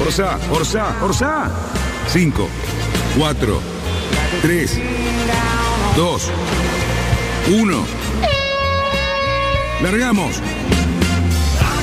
[0.00, 1.50] Orsa, Orsa, Orsa.
[2.08, 2.48] 5,
[3.18, 3.60] 4,
[4.42, 4.78] 3,
[5.96, 6.30] 2,
[7.60, 7.84] 1.
[9.82, 10.36] Largamos.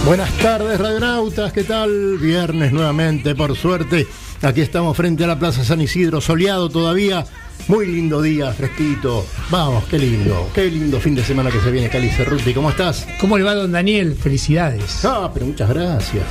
[0.06, 2.18] Buenas tardes, radionautas, ¿qué tal?
[2.18, 4.08] Viernes nuevamente, por suerte.
[4.42, 7.26] Aquí estamos frente a la Plaza San Isidro, soleado todavía.
[7.68, 9.26] Muy lindo día, fresquito.
[9.50, 12.54] Vamos, qué lindo, qué lindo fin de semana que se viene, Cali Cerruti.
[12.54, 13.08] ¿Cómo estás?
[13.20, 14.16] ¿Cómo le va, don Daniel?
[14.16, 15.04] Felicidades.
[15.04, 16.26] Ah, pero muchas gracias.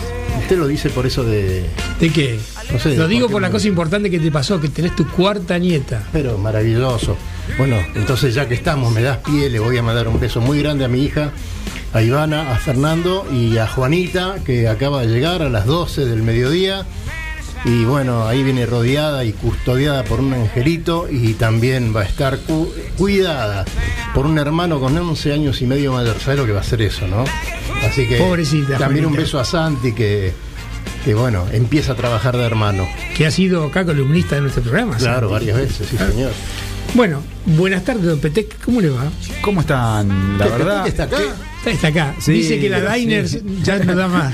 [0.45, 1.65] Usted lo dice por eso de.
[1.99, 2.39] ¿De qué?
[2.71, 5.09] No sé, Lo digo por la me- cosa importante que te pasó, que tenés tu
[5.09, 6.07] cuarta nieta.
[6.13, 7.17] Pero maravilloso.
[7.59, 10.61] Bueno, entonces ya que estamos, me das pie, le voy a mandar un beso muy
[10.63, 11.31] grande a mi hija,
[11.95, 16.23] a Ivana, a Fernando y a Juanita, que acaba de llegar a las 12 del
[16.23, 16.85] mediodía.
[17.65, 22.39] Y bueno, ahí viene rodeada y custodiada por un angelito y también va a estar
[22.41, 23.65] cu- cuidada
[24.15, 26.17] por un hermano con 11 años y medio mayor.
[26.21, 27.25] ¿Sabes lo que va a ser eso, no?
[27.89, 30.33] Así que Pobrecita, también un beso a Santi que,
[31.07, 32.87] que bueno, empieza a trabajar de hermano.
[33.17, 34.97] Que ha sido acá columnista de nuestro programa.
[34.99, 35.47] Claro, Santi.
[35.51, 36.33] varias veces, sí señor.
[36.95, 38.63] Bueno, buenas tardes, don Petec.
[38.65, 39.05] ¿Cómo le va?
[39.43, 40.39] ¿Cómo están?
[40.39, 40.87] La ¿Qué- verdad.
[40.87, 41.17] está acá?
[41.59, 42.15] Está, está acá.
[42.21, 43.01] Sí, Dice que la sí.
[43.01, 44.33] Diners ya no da más.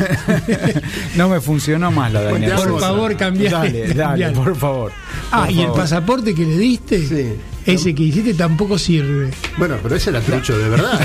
[1.16, 2.53] no me funcionó más la Daniel.
[2.56, 4.93] Por favor, cambiale, Dale, dale, por favor.
[5.31, 7.32] ah, Por y el pasaporte que le diste, Sí.
[7.65, 9.31] ese que hiciste tampoco sirve.
[9.56, 11.00] Bueno, pero ese era trucho de verdad.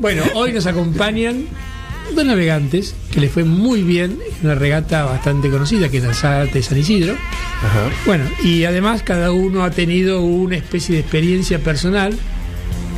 [0.00, 1.44] Bueno, hoy nos acompañan
[2.14, 6.14] dos navegantes que les fue muy bien en una regata bastante conocida, que es la
[6.14, 7.14] Zárate de San Isidro.
[7.14, 7.90] Ajá.
[8.06, 12.14] Bueno, y además cada uno ha tenido una especie de experiencia personal,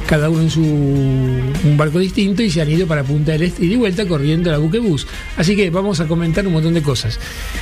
[0.06, 3.65] cada uno en su un barco distinto y se han ido para Punta del Este
[3.65, 5.06] y de vuelta corriendo la buquebús.
[5.37, 7.19] Así que vamos a comentar un montón de cosas.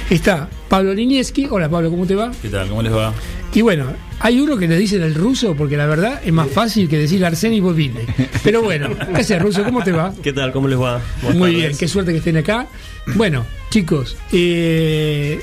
[0.08, 1.46] Está Pablo Linieski.
[1.50, 2.30] Hola Pablo, ¿cómo te va?
[2.40, 2.68] ¿Qué tal?
[2.68, 3.12] ¿Cómo les va?
[3.54, 3.86] Y bueno,
[4.20, 7.24] hay uno que le dicen el ruso porque la verdad es más fácil que decir
[7.24, 8.00] Arsenio Bovine.
[8.44, 9.64] Pero bueno, ¿qué haces ruso?
[9.64, 10.12] ¿Cómo te va?
[10.22, 10.52] ¿Qué tal?
[10.52, 11.00] ¿Cómo les va?
[11.22, 11.66] Buenas Muy tardes.
[11.66, 12.66] bien, qué suerte que estén acá.
[13.14, 15.40] Bueno, chicos, eh,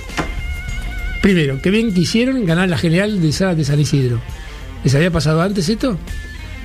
[1.22, 4.20] primero, qué bien que hicieron ganar la general de Zárate de San Isidro.
[4.84, 5.98] ¿Les había pasado antes esto?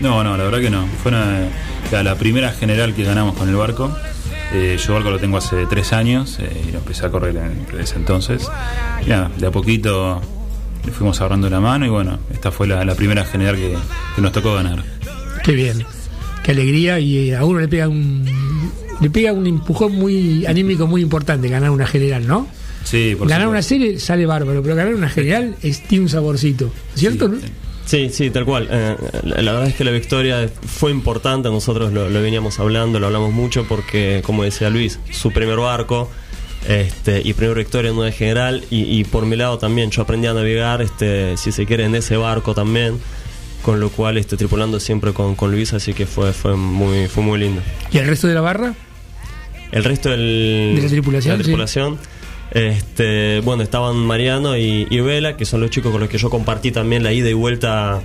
[0.01, 0.87] No, no, la verdad que no.
[1.03, 1.49] Fue una-
[1.91, 3.95] la, la primera general que ganamos con el barco.
[4.53, 7.37] Eh, yo el barco lo tengo hace tres años eh, y lo empecé a correr
[7.37, 8.49] en, desde ese entonces.
[9.05, 10.21] Y nada, de a poquito
[10.85, 13.77] le fuimos ahorrando la mano y bueno, esta fue la, la primera general que,
[14.17, 14.83] que nos tocó ganar.
[15.45, 15.85] Qué bien,
[16.43, 18.25] qué alegría y eh, a uno le pega un
[19.01, 22.47] le pega un empujón muy anímico muy importante ganar una general, ¿no?
[22.85, 26.71] Sí, por ganar una serie sale bárbaro, pero ganar una general es, tiene un saborcito,
[26.95, 27.27] ¿cierto?
[27.29, 27.41] Sí, no?
[27.41, 27.53] sí.
[27.87, 28.69] Sí, sí, tal cual.
[28.71, 33.01] Eh, la, la verdad es que la victoria fue importante, nosotros lo, lo veníamos hablando,
[33.01, 36.09] lo hablamos mucho porque, como decía Luis, su primer barco
[36.69, 40.27] este, y primera victoria en una general y, y por mi lado también yo aprendí
[40.27, 42.99] a navegar, este, si se quiere, en ese barco también,
[43.63, 47.23] con lo cual este, tripulando siempre con, con Luis, así que fue, fue, muy, fue
[47.23, 47.63] muy lindo.
[47.93, 48.75] ¿Y el resto de la barra?
[49.73, 51.45] El resto del, De la tripulación, de la sí.
[51.45, 51.99] tripulación,
[52.53, 56.31] este, bueno, estaban Mariano y, y Vela, que son los chicos con los que yo
[56.31, 58.03] compartí también la ida y vuelta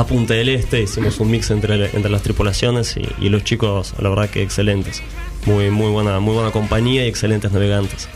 [0.00, 0.82] a Punta del Este.
[0.82, 5.02] Hicimos un mix entre, entre las tripulaciones y, y los chicos, la verdad que excelentes.
[5.46, 8.08] Muy, muy buena, muy buena compañía y excelentes navegantes.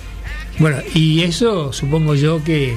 [0.59, 2.77] Bueno, y eso supongo yo que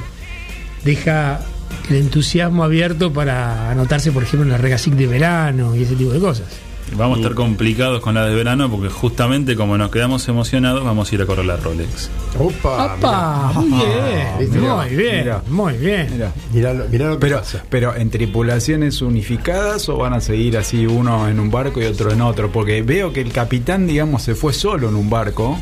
[0.84, 1.42] deja
[1.90, 6.12] el entusiasmo abierto para anotarse, por ejemplo, en la Regasic de verano y ese tipo
[6.12, 6.48] de cosas.
[6.96, 11.12] Vamos a estar complicados con la de verano porque justamente como nos quedamos emocionados vamos
[11.12, 12.10] a ir a correr la Rolex.
[12.40, 12.94] Opa.
[12.96, 13.52] ¡Apa!
[13.56, 14.60] Muy bien, ¿viste?
[14.60, 15.42] muy bien, Mirá.
[15.50, 16.08] muy bien.
[16.12, 16.32] Mira.
[16.54, 17.64] Mirá, lo- mirá lo que Pero, pasa.
[17.70, 22.12] pero en tripulaciones unificadas o van a seguir así uno en un barco y otro
[22.12, 25.60] en otro, porque veo que el capitán, digamos, se fue solo en un barco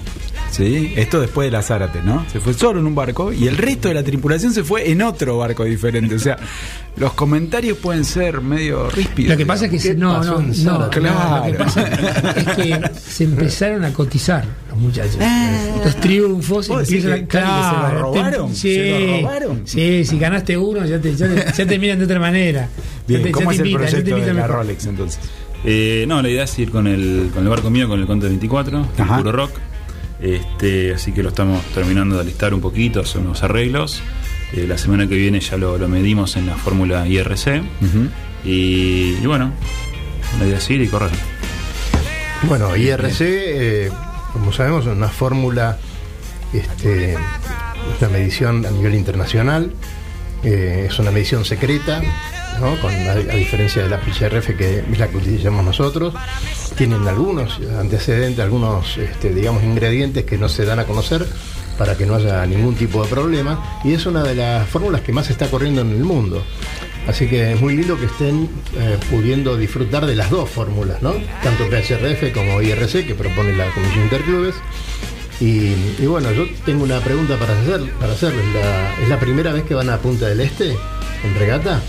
[0.52, 0.94] ¿sí?
[0.96, 2.26] Esto después de la Zárate, ¿no?
[2.32, 5.02] Se fue solo en un barco y el resto de la tripulación se fue en
[5.02, 6.16] otro barco diferente.
[6.16, 6.38] O sea,
[6.98, 9.32] los comentarios pueden ser medio ríspidos.
[9.32, 10.72] Lo que pasa es que ¿Qué se- no, no, en no, Zárate?
[10.72, 11.00] no, lo que
[11.52, 11.58] Claro.
[11.58, 11.82] pasa
[12.36, 15.18] es que se empezaron a cotizar los muchachos.
[15.84, 18.50] Los triunfos ¿Vos decís empiezan a que, Cali, se lo claro, robaron?
[18.50, 19.62] te- ¿Se sí, lo robaron?
[19.66, 22.70] Sí, si ganaste uno ya te, ya te, ya te miran de otra manera.
[23.08, 24.52] Bien, Ya te- ¿cómo ya es el invitan, proyecto de la mejor.
[24.52, 25.20] Rolex entonces?
[25.68, 28.28] Eh, no, la idea es ir con el, con el barco mío, con el Conte
[28.28, 29.18] 24, Ajá.
[29.18, 29.52] puro rock.
[30.22, 34.02] Este, así que lo estamos terminando de alistar un poquito, hacer unos arreglos.
[34.54, 37.62] Eh, la semana que viene ya lo, lo medimos en la fórmula IRC.
[38.46, 39.52] y, y bueno,
[40.40, 41.12] la idea es ir y correr.
[42.44, 43.90] Bueno, IRC, eh,
[44.34, 45.78] como sabemos, es una fórmula,
[46.54, 47.18] este,
[48.00, 49.72] una medición a nivel internacional,
[50.44, 52.02] eh, es una medición secreta,
[52.62, 56.13] a, diferencia de la PCRF, que es la que utilizamos nosotros,
[56.75, 61.25] tienen algunos antecedentes, algunos, este, digamos, ingredientes que no se dan a conocer
[61.78, 65.12] para que no haya ningún tipo de problema, y es una de las fórmulas que
[65.12, 66.44] más está corriendo en el mundo.
[67.07, 71.13] Así que es muy lindo que estén eh, pudiendo disfrutar de las dos fórmulas, ¿no?
[71.44, 74.56] Tanto PHRF como IRC, que propone la Comisión Interclubes.
[75.40, 78.44] Y, bueno, yo tengo una pregunta para hacer, para hacerles.
[79.04, 81.81] ¿Es la primera vez que van a Punta del Este en regata?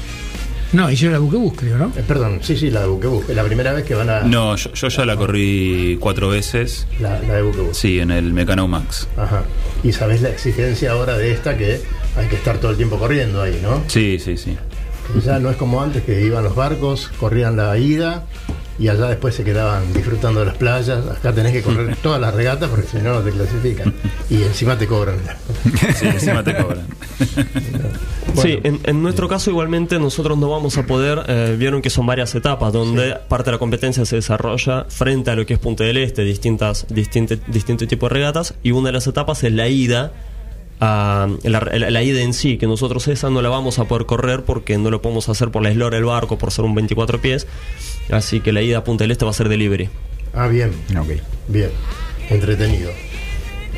[0.76, 1.90] No, hicieron la buquebús, creo, ¿no?
[1.96, 3.30] Eh, perdón, sí, sí, la de Buquebus.
[3.30, 4.20] Es la primera vez que van a.
[4.20, 6.86] No, yo, yo ya la corrí cuatro veces.
[7.00, 7.78] La, la de Buquebus.
[7.78, 9.08] Sí, en el Mecano Max.
[9.16, 9.44] Ajá.
[9.82, 11.80] Y sabés la exigencia ahora de esta que
[12.14, 13.84] hay que estar todo el tiempo corriendo ahí, ¿no?
[13.86, 14.54] Sí, sí, sí.
[15.24, 18.26] Ya no es como antes que iban los barcos, corrían la ida
[18.78, 21.06] y allá después se quedaban disfrutando de las playas.
[21.06, 23.92] Acá tenés que correr todas las regatas porque si no no te clasifican.
[24.30, 25.16] Y encima te cobran.
[25.98, 26.86] Sí, encima te cobran.
[28.42, 32.04] Sí, en, en nuestro caso igualmente nosotros no vamos a poder, eh, vieron que son
[32.04, 35.84] varias etapas donde parte de la competencia se desarrolla frente a lo que es Punta
[35.84, 39.68] del Este, distintas, distinte- distintos tipos de regatas, y una de las etapas es la
[39.68, 40.12] ida,
[40.80, 44.04] a, la, la- la ida en sí, que nosotros esa no la vamos a poder
[44.04, 47.22] correr porque no lo podemos hacer por la eslora del barco, por ser un 24
[47.22, 47.46] pies,
[48.10, 49.88] así que la ida a Punta del Este va a ser delivery,
[50.34, 51.08] Ah, bien, Ok.
[51.48, 51.70] bien.
[52.28, 52.90] Entretenido,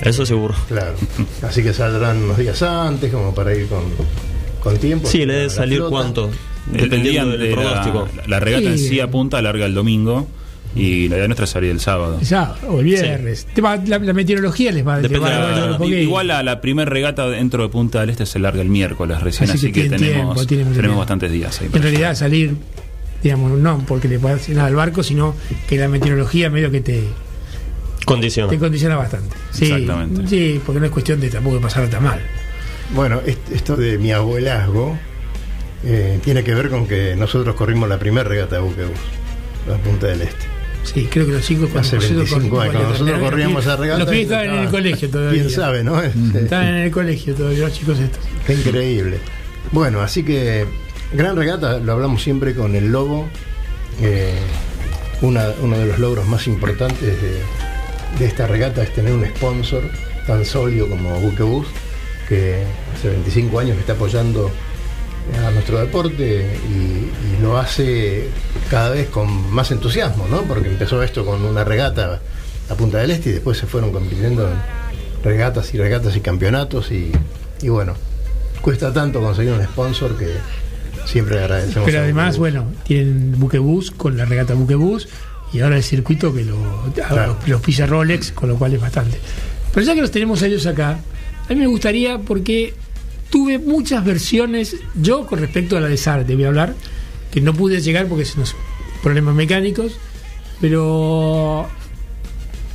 [0.03, 0.55] eso seguro.
[0.69, 0.95] claro.
[1.43, 3.83] Así que saldrán unos días antes como para ir con,
[4.63, 5.07] con tiempo.
[5.09, 5.91] Sí, le La- debe la salir flota.
[5.91, 6.31] cuánto,
[6.73, 8.09] dependiendo del de la, pronóstico.
[8.27, 8.89] la regata en Sí.
[8.89, 10.27] sí apunta, larga el domingo.
[10.77, 12.21] Y la idea nuestra es salir el sábado.
[12.21, 13.47] Ya, o el viernes.
[13.55, 15.79] Te va- la, la meteorología les va a Depende les va a- de la- un
[15.79, 15.97] poquito.
[15.97, 19.49] igual la, la primera regata dentro de Punta del Este se larga el miércoles recién,
[19.51, 21.71] Así así, que tenemos, tiempo, tenemos bastantes días ahí.
[21.73, 22.55] En realidad salir,
[23.23, 25.35] digamos, no porque le hacer nada al barco, sino
[25.69, 27.05] que la meteorología medio que te,
[28.05, 28.51] Condiciona.
[28.51, 29.37] te condiciona bastante.
[29.53, 30.27] Sí, Exactamente.
[30.29, 32.21] Sí, porque no es cuestión de tampoco pasar tan mal.
[32.95, 34.97] Bueno, est- esto de mi abuelazgo
[35.85, 38.99] eh, tiene que ver con que nosotros corrimos la primera regata de Buquebus,
[39.69, 40.47] la Punta del Este.
[40.85, 43.99] Sí, creo que los chicos Hace nosotros 25 corrimos años, cuando nosotros corríamos esa regata.
[43.99, 45.41] Los pibes estaban en el colegio todavía.
[45.43, 46.03] Quién sabe, ¿no?
[46.03, 48.21] Este, Estaban en el colegio todavía los chicos estos.
[48.47, 49.19] Qué increíble.
[49.71, 50.65] Bueno, así que
[51.13, 53.29] gran regata, lo hablamos siempre con el Lobo.
[54.01, 54.33] eh,
[55.23, 57.17] una- uno de los logros más importantes
[58.21, 59.83] de, esta regata es tener un sponsor
[60.25, 61.67] tan sólido como Buquebus,
[62.29, 62.63] que
[62.95, 64.53] hace 25 años está apoyando
[65.45, 68.29] a nuestro deporte y, lo hace
[68.71, 70.43] cada vez con más entusiasmo, ¿no?
[70.43, 72.21] Porque empezó esto con una regata
[72.71, 74.55] a Punta del Este y después se fueron compitiendo en
[75.25, 77.11] regatas y regatas y campeonatos y
[77.69, 77.95] bueno,
[78.63, 80.27] cuesta tanto conseguir un sponsor que
[81.11, 81.85] siempre agradecemos.
[81.87, 85.09] Pero además, bueno, tienen buquebús con la regata buquebús
[85.53, 86.57] y ahora el circuito que lo,
[86.95, 87.37] Claro.
[87.41, 89.19] los, los pilla Rolex, con lo cual es bastante.
[89.73, 90.99] Pero ya que los tenemos a ellos acá,
[91.49, 92.75] a mí me gustaría porque
[93.31, 96.75] tuve muchas versiones, yo con respecto a la de Sarte voy a hablar,
[97.31, 98.55] que no pude llegar porque son unos
[99.03, 99.93] problemas mecánicos,
[100.61, 101.69] pero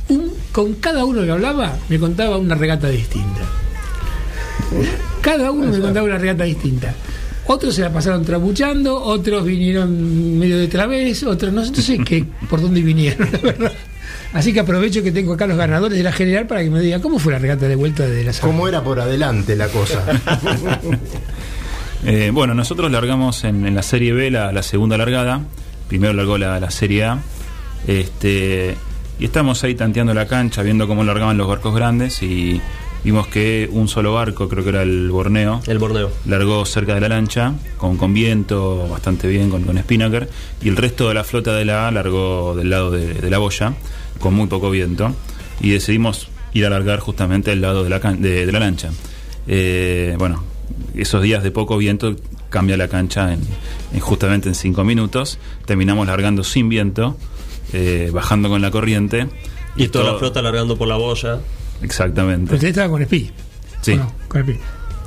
[0.08, 3.42] un- con cada uno que hablaba me contaba una regata distinta.
[5.20, 6.94] Cada uno me contaba una regata distinta.
[7.46, 12.24] Otros se la pasaron trabuchando, otros vinieron medio de través, otros no, no sé qué,
[12.48, 13.72] por dónde vinieron, la verdad.
[14.32, 17.00] Así que aprovecho que tengo acá los ganadores de la general para que me digan
[17.00, 18.50] cómo fue la regata de vuelta de la sala.
[18.50, 20.04] ¿Cómo era por adelante la cosa?
[22.06, 25.40] Eh, bueno, nosotros largamos en, en la Serie B la, la segunda largada.
[25.88, 27.18] Primero largó la, la Serie A.
[27.86, 28.76] Este,
[29.18, 32.22] y estamos ahí tanteando la cancha, viendo cómo largaban los barcos grandes.
[32.22, 32.60] Y
[33.04, 36.10] vimos que un solo barco, creo que era el Borneo, El Borneo.
[36.26, 40.28] largó cerca de la lancha, con, con viento, bastante bien, con, con Spinnaker.
[40.62, 43.38] Y el resto de la flota de la A largó del lado de, de la
[43.38, 43.74] boya,
[44.18, 45.14] con muy poco viento.
[45.60, 48.90] Y decidimos ir a largar justamente del lado de la, can- de, de la lancha.
[49.46, 50.42] Eh, bueno,
[50.94, 52.16] esos días de poco viento
[52.48, 53.40] cambia la cancha en,
[53.92, 55.38] en justamente en cinco minutos.
[55.66, 57.16] Terminamos largando sin viento,
[57.72, 59.26] eh, bajando con la corriente.
[59.76, 61.40] Y toda todo- la flota largando por la boya.
[61.84, 62.46] Exactamente.
[62.46, 63.30] Pero usted estaba con Spi.
[63.80, 64.00] Sí.
[64.28, 64.58] Con Spi.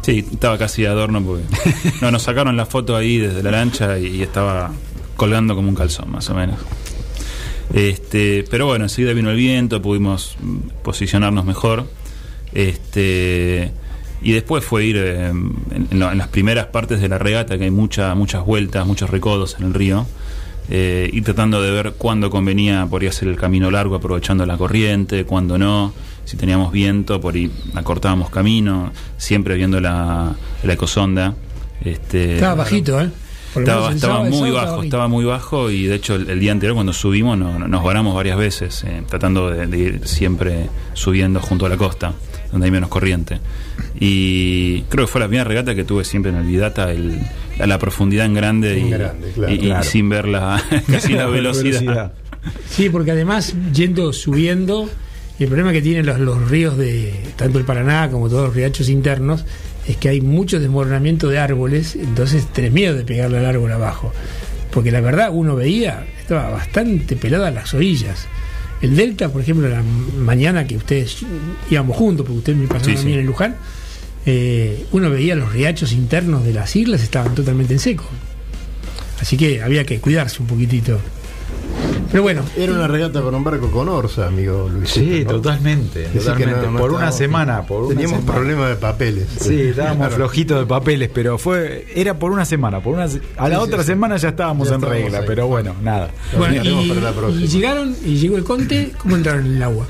[0.01, 1.43] Sí, estaba casi de adorno porque
[2.01, 4.71] no, nos sacaron la foto ahí desde la lancha y, estaba
[5.15, 6.59] colgando como un calzón, más o menos.
[7.73, 11.85] Este, pero bueno, enseguida vino el viento, pudimos mm, posicionarnos mejor.
[12.53, 13.71] Este,
[14.21, 15.55] y después fue ir eh, en,
[15.91, 19.65] en las primeras partes de la regata, que hay mucha, muchas vueltas, muchos recodos en
[19.65, 20.07] el río.
[20.69, 24.45] Eh, ir tratando de ver cuándo convenía por ir a hacer el camino largo aprovechando
[24.45, 25.93] la corriente, cuándo no,
[26.25, 31.35] si teníamos viento, por ahí acortábamos camino, siempre viendo la, la ecosonda.
[31.83, 33.09] Este, Estaba bajito, ¿eh?
[33.95, 37.37] Estaba, muy bajo, estaba muy bajo y de hecho el, el día anterior cuando subimos
[37.37, 41.69] no- no- nos varamos varias veces, eh, tratando de, de ir siempre subiendo junto a
[41.69, 42.13] la costa,
[42.51, 43.39] donde hay menos corriente.
[43.99, 47.19] Y creo que fue la primera regata que tuve siempre en el Vidata, el,
[47.57, 49.53] la, la profundidad en grande, y, grande, claro.
[49.53, 50.61] y- sin ver la,
[50.91, 52.13] casi la velocidad.
[52.69, 54.89] Sí, porque además, yendo, subiendo,
[55.39, 58.55] y el problema que tienen los, los ríos de tanto el Paraná como todos los
[58.55, 59.45] riachos internos
[59.87, 64.11] es que hay mucho desmoronamiento de árboles, entonces tenés miedo de pegarle al árbol abajo.
[64.71, 68.27] Porque la verdad, uno veía, estaba bastante pelada las orillas.
[68.81, 69.81] El Delta, por ejemplo, la
[70.19, 71.17] mañana que ustedes
[71.69, 73.13] íbamos juntos, porque ustedes me pasaron Sí, a mí sí.
[73.13, 73.55] en el Luján,
[74.25, 78.05] eh, uno veía los riachos internos de las islas estaban totalmente en seco.
[79.19, 80.99] Así que había que cuidarse un poquitito.
[82.11, 84.89] Pero bueno, Era una regata con un barco con orza, amigo Luis.
[84.89, 86.61] Sí, totalmente, totalmente.
[86.65, 88.33] no- no por una semana, por una Teníamos semana.
[88.39, 89.27] problemas de papeles.
[89.41, 90.15] Sí, estábamos Claro.
[90.15, 93.03] flojitos de papeles, pero fue era por una semana, por una
[93.37, 93.87] a la Sí, otra sí.
[93.87, 95.25] semana ya estábamos Ya en estábamos regla, ahí.
[95.27, 96.09] pero bueno, nada.
[96.37, 99.85] Bueno, para la y llegaron, y llegó el Conte, ¿cómo entraron en el agua?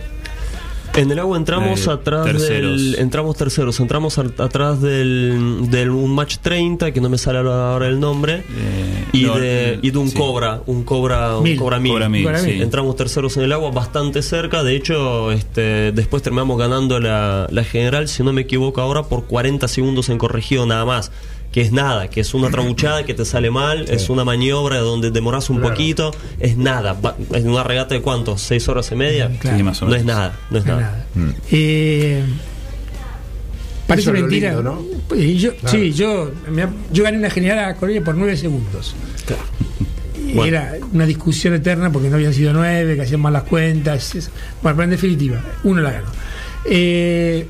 [0.97, 2.81] En el agua entramos Eh, atrás terceros.
[2.91, 2.95] del.
[2.99, 7.87] Entramos terceros, entramos al- atrás del, del un match 30, que no me sale ahora
[7.87, 8.43] el nombre.
[8.57, 10.17] Eh, y, no, de, y de un sí.
[10.17, 11.57] cobra, un cobra, un Mil.
[11.57, 11.93] cobra mil.
[11.93, 12.61] Cobra mil, sí.
[12.61, 14.63] Entramos terceros en el agua, bastante cerca.
[14.63, 19.25] De hecho, este, después terminamos ganando la, la general, si no me equivoco ahora, por
[19.25, 21.11] 40 segundos en corregido nada más.
[21.57, 25.09] Que es nada, que es una trabuchada que te sale mal, es una maniobra donde
[25.09, 25.73] demoras un Claro.
[25.73, 26.95] poquito, es nada.
[27.33, 29.31] Es una regata de cuánto, seis horas y media.
[29.39, 29.57] Claro.
[29.57, 31.07] Sí, más o No es nada, no es nada.
[31.15, 31.33] nada.
[31.49, 32.21] Eh,
[33.87, 34.53] parece Eso mentira.
[34.53, 34.61] lindo,
[35.09, 35.15] ¿no?
[35.15, 35.75] Y yo, Claro.
[35.79, 38.95] Sí, yo, me- yo gané una general a Colonia por nueve segundos.
[40.15, 40.45] Y Bueno.
[40.57, 44.13] Era una discusión eterna porque no habían sido nueve, que hacían mal las cuentas.
[44.13, 44.29] eso.
[44.61, 46.07] Bueno, pero en definitiva, uno la ganó.
[46.65, 47.47] Eh,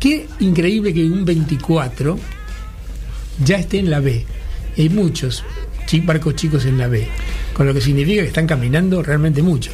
[0.00, 2.18] qué increíble que un 24
[3.42, 4.24] ya esté en la B.
[4.76, 5.44] Y hay muchos
[5.86, 7.06] chi- barcos chicos en la B,
[7.52, 9.70] con lo que significa que están caminando realmente mucho.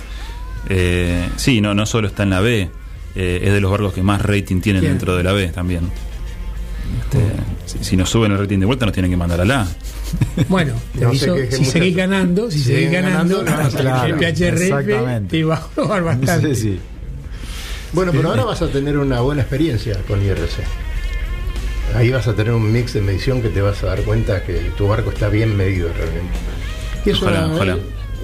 [0.68, 2.68] Eh, sí, no, no solo está en la B,
[3.16, 4.92] eh, es de los barcos que más rating tienen Bien.
[4.94, 5.88] dentro de la B también.
[7.04, 7.20] Este,
[7.66, 9.68] si, si nos suben el rating de vuelta, nos tienen que mandar a la A.
[10.48, 15.28] Bueno, te No aviso, si seguís ganando, si Si seguís ganando, ganando, claro, el PHRF
[15.28, 16.54] te va a robar bastante.
[16.54, 16.78] Sí, sí.
[17.92, 20.62] Bueno, pero ahora vas a tener una buena experiencia con IRC.
[21.94, 24.54] Ahí vas a tener un mix de medición que te vas a dar cuenta que
[24.76, 26.38] tu barco está bien medido realmente.
[27.04, 27.78] Y eso Ojalá, es- ojalá.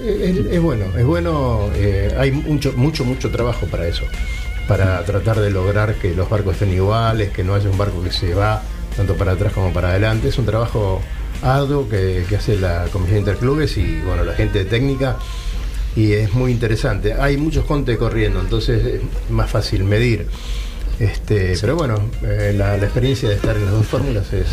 [0.05, 1.69] Es, es bueno, es bueno.
[1.75, 4.03] eh, hay mucho, mucho, mucho trabajo para eso.
[4.67, 8.11] Para tratar de lograr que los barcos estén iguales, que no haya un barco que
[8.11, 8.61] se va
[8.95, 10.27] tanto para atrás como para adelante.
[10.27, 11.01] Es un trabajo
[11.41, 15.17] arduo que, que hace la Comisión Interclubes y bueno, la gente de técnica
[15.95, 17.13] y es muy interesante.
[17.13, 20.27] Hay muchos contes corriendo, entonces es más fácil medir.
[20.99, 24.47] Este, Pero bueno, eh, la, la experiencia de estar en las dos fórmulas es,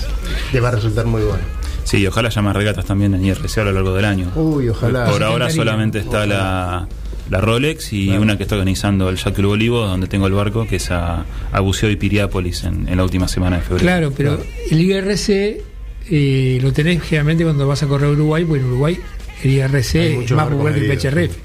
[0.53, 1.43] te va a resultar muy buena.
[1.85, 4.31] Sí, y ojalá haya más regatas también en IRC a lo largo del año.
[4.37, 5.07] Uy, ojalá.
[5.07, 6.89] Por ahora solamente está la,
[7.31, 10.77] la Rolex y una que está organizando el Jack Olivo, donde tengo el barco, que
[10.77, 13.83] es a, a Buceo y Piriápolis en, en la última semana de febrero.
[13.83, 14.39] Claro, pero
[14.71, 15.63] el IRC
[16.11, 18.99] eh, lo tenés generalmente cuando vas a correr a Uruguay, porque en Uruguay
[19.43, 21.37] el IRC es más popular que el PHRF.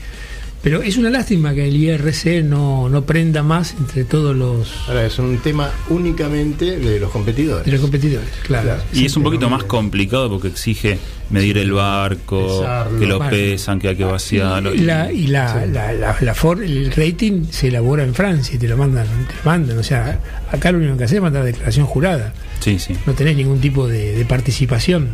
[0.61, 5.05] Pero es una lástima que el IRC no, no prenda más entre todos los, Ahora
[5.05, 7.65] es un tema únicamente de los competidores.
[7.65, 8.27] de los competidores.
[8.43, 8.65] Claro.
[8.65, 8.81] Claro.
[8.93, 10.99] Y es un poquito más complicado porque exige
[11.29, 12.99] medir el barco, Pesarlo.
[12.99, 13.31] que lo Bueno.
[13.31, 14.73] pesan, que hay que vaciarlo.
[14.73, 18.57] Y, la, y la, la- la- la for- el rating se elabora en Francia y
[18.57, 19.77] te lo mandan, te lo mandan.
[19.77, 20.19] O sea,
[20.51, 22.33] acá lo único que haces es mandar declaración jurada.
[22.59, 22.93] Sí, sí.
[23.05, 25.09] No tenés ningún tipo de, de participación,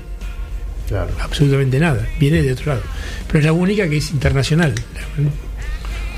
[0.88, 1.12] Claro.
[1.22, 2.08] absolutamente nada.
[2.20, 2.82] Viene de otro lado.
[3.28, 4.74] Pero es la única que es internacional.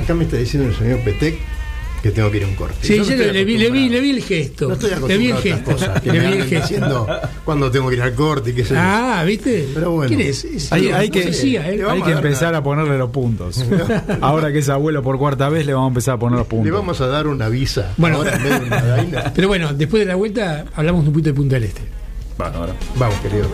[0.04, 1.36] Acá me está diciendo el señor Petec
[2.04, 2.76] que tengo que ir a un corte.
[2.82, 4.68] Sí, yo le, vi, le, vi, le vi el gesto.
[4.68, 5.72] No estoy le vi el acostumbrado a estas gesto.
[5.72, 6.62] cosas que le me vi el gesto.
[6.68, 7.08] diciendo
[7.44, 8.80] cuándo tengo que ir al corte y qué sé yo.
[8.80, 9.68] Ah, ¿viste?
[9.74, 10.08] Pero bueno.
[10.08, 10.44] ¿Quién es?
[10.46, 11.86] Es- Hay, no que, ¿eh?
[11.90, 13.66] Hay que empezar a ponerle los puntos.
[14.22, 16.66] Ahora que es abuelo por cuarta vez, le vamos a empezar a poner los puntos.
[16.66, 17.94] Le vamos a dar una visa.
[17.98, 18.18] Bueno.
[18.18, 19.34] Ahora en vez de una vaina.
[19.34, 21.82] Pero bueno, después de la vuelta hablamos un poquito de Punta del Este.
[22.38, 22.74] Bárbaro.
[22.98, 23.50] Vamos, querido.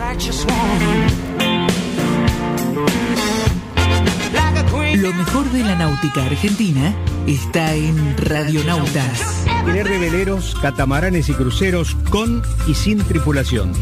[4.96, 6.94] Lo mejor de la náutica argentina
[7.25, 9.46] está en Radionautas.
[9.48, 13.74] Alquiler de veleros, catamaranes y cruceros con y sin tripulación.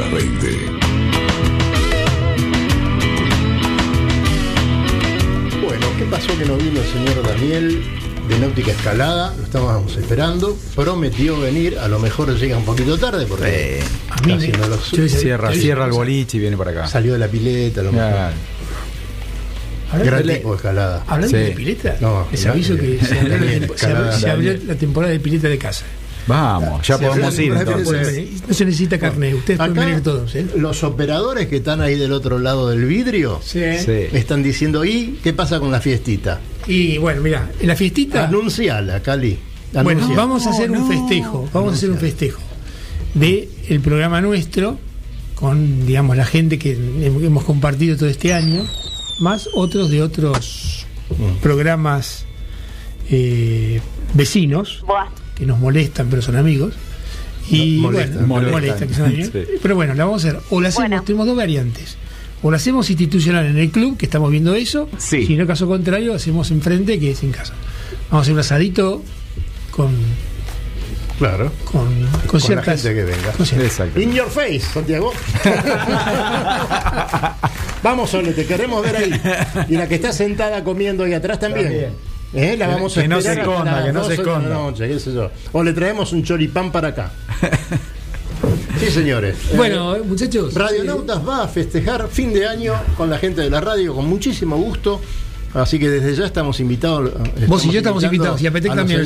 [0.00, 0.48] Las 20.
[5.62, 7.82] Bueno, ¿qué pasó que no vino el señor Daniel
[8.28, 9.34] de Náutica Escalada?
[9.36, 10.56] Lo estábamos esperando.
[10.74, 13.80] Prometió venir, a lo mejor llega un poquito tarde porque
[14.10, 16.86] A mí casi me- no lo yo cierra, cierra el boliche y viene para acá.
[16.88, 18.10] Salió de la pileta, a lo mejor.
[19.92, 21.04] Hablando Gran de- tipo de escalada.
[21.08, 21.42] Hablando Sí.
[21.44, 23.00] de pileta, No, les aviso que eh,
[23.74, 25.84] se abrió, se la temporada de pileta de casa.
[26.26, 28.28] Vamos, ya podemos ir entonces.
[28.46, 30.34] No se necesita carnet, ustedes pueden Acá, venir todos.
[30.34, 30.46] ¿eh?
[30.56, 33.60] los operadores que están ahí del otro lado del vidrio Sí.
[34.12, 36.40] Están diciendo, ¿y qué pasa con la fiestita?
[36.66, 38.24] Y bueno, mira, en la fiestita.
[38.28, 39.38] Anunciala, Cali.
[39.82, 40.86] Bueno, vamos a hacer un no.
[40.88, 42.40] festejo, vamos a hacer un festejo
[43.14, 44.78] de el programa nuestro
[45.34, 48.62] con, digamos, la gente que hem- hemos compartido todo este año,
[49.20, 50.86] más otros de otros
[51.42, 52.24] programas
[53.10, 53.80] eh,
[54.14, 54.84] vecinos
[55.40, 56.74] que nos molestan, pero son amigos.
[57.50, 58.52] Y No, molestan, bueno, molestan.
[58.52, 59.30] molestan, que son amigos.
[59.32, 59.44] Sí.
[59.60, 60.40] Pero bueno, la vamos a hacer.
[60.50, 61.02] O la hacemos, Bueno.
[61.04, 61.96] tenemos dos variantes.
[62.42, 64.88] O la hacemos institucional en el club, que estamos viendo eso.
[64.98, 65.26] Sí.
[65.26, 67.52] Si no, caso contrario, hacemos enfrente, que es en casa.
[68.10, 69.02] Vamos a hacer un asadito
[69.72, 69.90] con
[71.18, 71.52] Claro.
[71.64, 73.32] con, con, Con la ciertas gente que venga.
[73.64, 74.00] Exacto.
[74.00, 75.12] In your face, Santiago.
[77.82, 79.20] vamos, Sole, te queremos ver ahí.
[79.68, 81.66] Y la que está sentada comiendo ahí atrás también.
[81.66, 82.09] También.
[82.32, 82.56] ¿Eh?
[82.56, 84.54] La Que- vamos a que no se esconda, que no se 12 de la esconda.
[84.54, 85.30] noche, qué sé yo.
[85.52, 87.10] O le traemos un choripán para acá.
[88.78, 89.36] Sí, señores.
[89.56, 90.54] Bueno, muchachos.
[90.54, 94.56] Radionautas va a festejar fin de año con la gente de la radio con muchísimo
[94.56, 95.00] gusto.
[95.54, 97.10] Así que desde ya estamos invitados.
[97.48, 99.02] Vos y yo estamos invitados, y a Petec también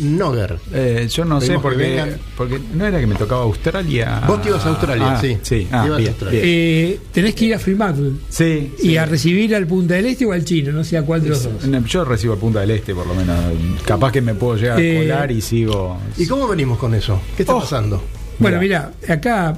[0.00, 0.58] Noger.
[0.72, 4.22] Eh, yo no sé Pedimos que porque, porque no era que me tocaba Australia.
[4.26, 5.38] Vos te ibas a Australia, Ah, sí.
[5.42, 6.30] Sí, ah, a Australia.
[6.30, 6.42] bien.
[6.44, 8.96] Eh, tenés que ir a Fremantle Sí, y sí.
[8.96, 11.42] a recibir al Punta del Este o al Chino, no sé a cuál de los
[11.44, 11.64] dos.
[11.66, 13.36] No, Yo recibo a Punta del Este, por lo menos.
[13.84, 15.98] Capaz que me puedo llegar Eh, a colar y sigo.
[16.18, 17.20] ¿Y cómo venimos con eso?
[17.36, 17.60] ¿Qué está Oh.
[17.60, 18.02] pasando?
[18.38, 19.56] Bueno, mira, acá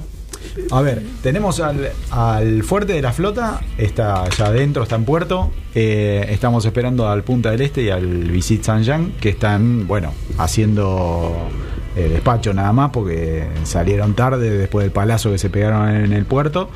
[0.71, 5.51] A ver, tenemos al, al fuerte de la flota, está ya adentro, está en puerto.
[5.75, 10.13] Eh, estamos esperando al Punta del Este y al Visit San Jean, que están, bueno,
[10.37, 11.49] haciendo
[11.95, 16.69] despacho nada más, porque salieron tarde después del palazo que se pegaron en el puerto.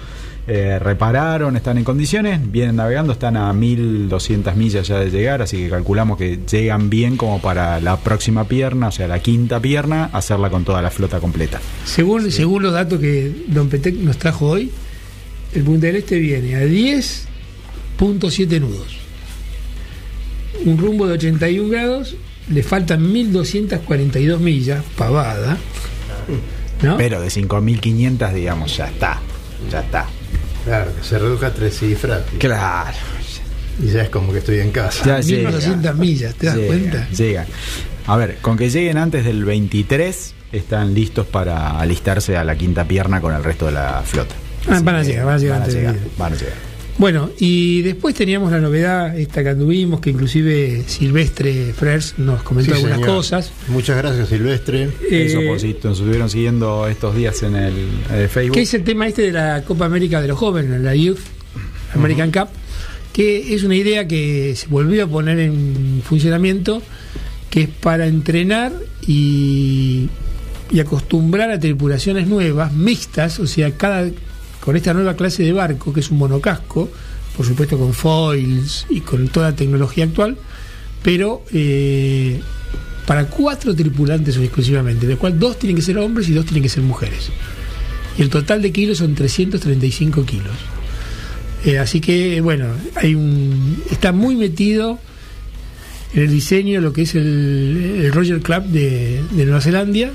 [0.45, 5.55] Eh, repararon, están en condiciones, vienen navegando, están a 1200 millas ya de llegar, así
[5.55, 10.09] que calculamos que llegan bien como para la próxima pierna, o sea, la quinta pierna,
[10.11, 11.61] hacerla con toda la flota completa.
[11.85, 14.69] según, según los datos que Don Petec nos trajo hoy,
[15.53, 18.97] el Punta del Este viene a 10.7 nudos.
[20.65, 22.17] Un rumbo de 81 grados,
[22.49, 25.57] le faltan 1242 millas, pavada.
[26.81, 26.97] ¿no?
[26.97, 29.21] Pero de 5.500, digamos, ya está.
[29.71, 30.07] Ya está.
[30.65, 32.23] Claro, que se reduzca a tres cifras.
[32.39, 32.97] Claro.
[33.81, 35.03] Y ya es como que estoy en casa.
[35.03, 35.49] Ya llega.
[35.49, 37.09] 1200 millas, ¿te das Llega, cuenta?
[37.09, 37.45] Llegan.
[38.05, 42.85] A ver, con que lleguen antes del 23, están listos para alistarse a la quinta
[42.85, 44.35] pierna con el resto de la flota.
[44.69, 46.72] Ah, van a llegar, van a llegar antes del llegar, van a llegar.
[46.97, 52.71] Bueno, y después teníamos la novedad esta que anduvimos, que inclusive Silvestre Frers nos comentó
[52.71, 53.15] Sí, algunas señor.
[53.15, 53.51] cosas.
[53.67, 54.83] Muchas gracias, Silvestre.
[55.09, 57.73] Eso Eh, si nos estuvieron siguiendo estos días en el
[58.11, 58.53] eh, Facebook.
[58.55, 61.17] ¿Qué es el tema este de la Copa América de los jóvenes, la Youth
[61.95, 62.49] American Cup?
[63.11, 66.81] Que es una idea que se volvió a poner en funcionamiento,
[67.49, 68.71] que es para entrenar
[69.07, 70.09] y,
[70.71, 74.09] y acostumbrar a tripulaciones nuevas, mixtas, o sea, cada
[74.63, 76.89] con esta nueva clase de barco, que es un monocasco,
[77.35, 80.37] por supuesto con foils y con toda la tecnología actual,
[81.03, 82.39] pero eh,
[83.05, 86.63] para cuatro tripulantes exclusivamente, de los cuales dos tienen que ser hombres y dos tienen
[86.63, 87.29] que ser mujeres.
[88.17, 90.55] Y el total de kilos son 335 kilos.
[91.65, 92.67] Eh, así que, bueno,
[93.91, 94.97] está muy metido
[96.13, 100.11] en el diseño lo que es el, Royal Club de, de Nueva Zelanda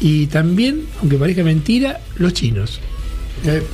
[0.00, 2.80] y también, aunque parezca mentira, los chinos.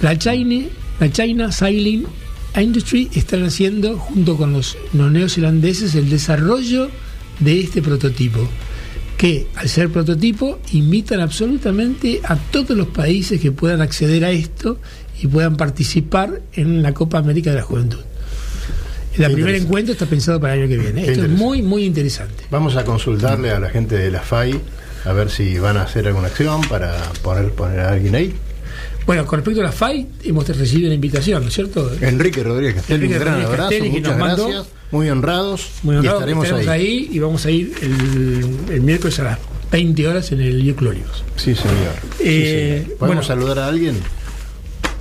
[0.02, 0.66] La China,
[0.98, 2.06] la China Sailing
[2.56, 6.90] Industry están haciendo, junto con los, los neozelandeses, el desarrollo
[7.38, 8.40] de este prototipo.
[9.16, 14.78] Que al ser prototipo invitan absolutamente a todos los países que puedan acceder a esto
[15.20, 18.00] y puedan participar en la Copa América de la Juventud.
[19.16, 21.04] El primer encuentro está pensado para el año que viene.
[21.04, 22.44] Qué Esto es muy, muy interesante.
[22.50, 24.58] Vamos a consultarle a la gente de la FAI
[25.04, 28.34] a ver si van a hacer alguna acción para poner, poner a alguien ahí.
[29.06, 31.90] Bueno, con respecto a la FAI, hemos recibido la invitación, ¿no es cierto?
[32.00, 35.70] Enrique Rodríguez Castelli, Enrique un gran Rodríguez abrazo, Castelli, que muchas mandó- gracias, muy honrados,
[35.82, 36.86] Muy y honrado, estaremos, estaremos ahí.
[36.86, 37.08] ahí.
[37.12, 39.38] y vamos a ir el, el miércoles a las
[39.72, 41.24] 20 horas en el Clóricos.
[41.36, 41.94] Sí, señor.
[42.18, 42.98] Sí, Eh, señor.
[42.98, 43.22] ¿Podemos bueno.
[43.22, 43.96] saludar a alguien?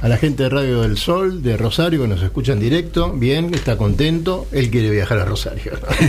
[0.02, 3.12] A la gente de Radio del Sol, de Rosario, que nos escucha en directo.
[3.12, 4.48] Bien, está contento.
[4.54, 5.74] Él quiere viajar a Rosario.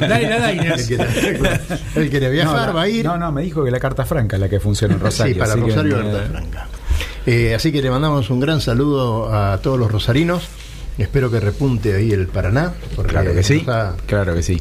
[0.00, 1.04] Él quiere,
[1.96, 3.04] él quiere viajar, no, va a ir.
[3.04, 5.34] No, no, me dijo que la carta franca es la que funciona en Rosario.
[5.34, 6.68] sí, para que, Rosario eh, Carta Franca.
[7.26, 10.44] Eh, así que le mandamos un gran saludo a todos los rosarinos.
[10.98, 12.72] Espero que repunte ahí el Paraná.
[12.96, 13.64] Porque Claro que sí.
[13.68, 14.60] ha- Claro que sí.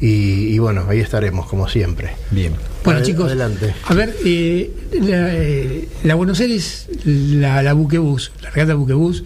[0.00, 2.10] y, y bueno, ahí estaremos, como siempre.
[2.30, 2.52] Bien.
[2.84, 3.74] Bueno, chicos, Adelante.
[3.86, 9.24] a ver, eh, la, eh, la Buenos Aires, la, la buquebús, la regata buquebús,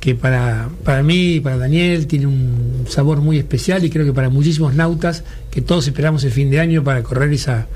[0.00, 4.12] que para, para mí y para Daniel tiene un sabor muy especial y creo que
[4.12, 7.66] para muchísimos nautas que todos esperamos el fin de año para correr esa,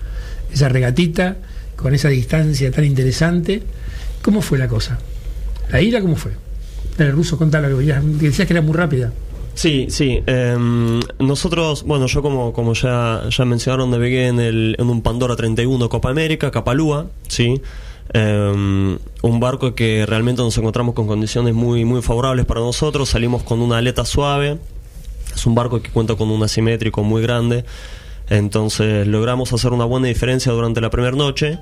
[0.53, 1.37] esa regatita
[1.77, 3.63] con esa distancia tan interesante.
[4.29, 4.99] ¿Cómo fue la cosa?
[5.71, 6.33] ¿La ira cómo fue?
[6.99, 7.95] Dale, Ruso, contalo, que
[8.27, 9.11] decías que era muy rápida.
[9.55, 10.23] Sí, sí.
[10.27, 15.35] em, nosotros, bueno, yo como, como ya, ya mencionaron, navegué en, el, en un Pandora
[15.35, 17.63] 31 Copa América, Capalúa, sí.
[18.13, 23.09] Em, un barco que realmente nos encontramos con condiciones muy, muy favorables para nosotros.
[23.09, 24.59] Salimos con una aleta suave.
[25.35, 27.65] Es un barco que cuenta con un asimétrico muy grande.
[28.29, 31.59] Entonces logramos hacer una buena diferencia durante la primera noche.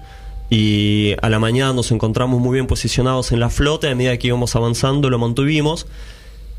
[0.49, 3.91] Y a la mañana nos encontramos muy bien posicionados en la flota.
[3.91, 5.87] A medida que íbamos avanzando, lo mantuvimos.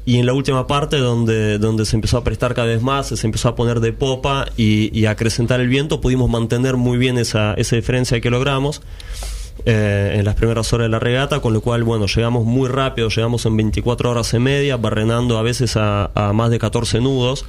[0.06, 3.28] Y en la última parte, donde, donde se empezó a prestar cada vez más, se
[3.28, 7.54] empezó a poner de popa y, a acrecentar el viento, pudimos mantener muy bien esa,
[7.56, 8.82] esa diferencia que logramos
[9.65, 13.10] eh, en las primeras horas de la regata, con lo cual, bueno, llegamos muy rápido,
[13.10, 17.45] llegamos en 24 horas y media, barrenando a veces a más de 14 nudos.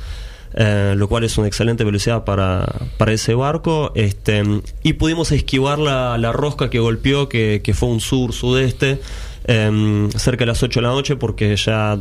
[0.55, 3.93] Eh, lo cual es una excelente velocidad para, para ese barco.
[3.95, 4.43] Este,
[4.83, 9.01] y pudimos esquivar la, la rosca que golpeó, que, que fue un sur-sudeste,
[9.45, 11.99] eh, cerca de las 8 de la noche, porque ya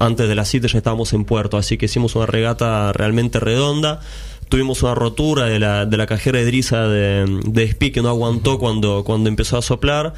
[0.00, 4.00] antes de las 7 ya estábamos en puerto, así que hicimos una regata realmente redonda.
[4.48, 8.58] Tuvimos una rotura de la, de la cajera edriza de, de espi que no aguantó
[8.58, 10.14] cuando, cuando empezó a soplar.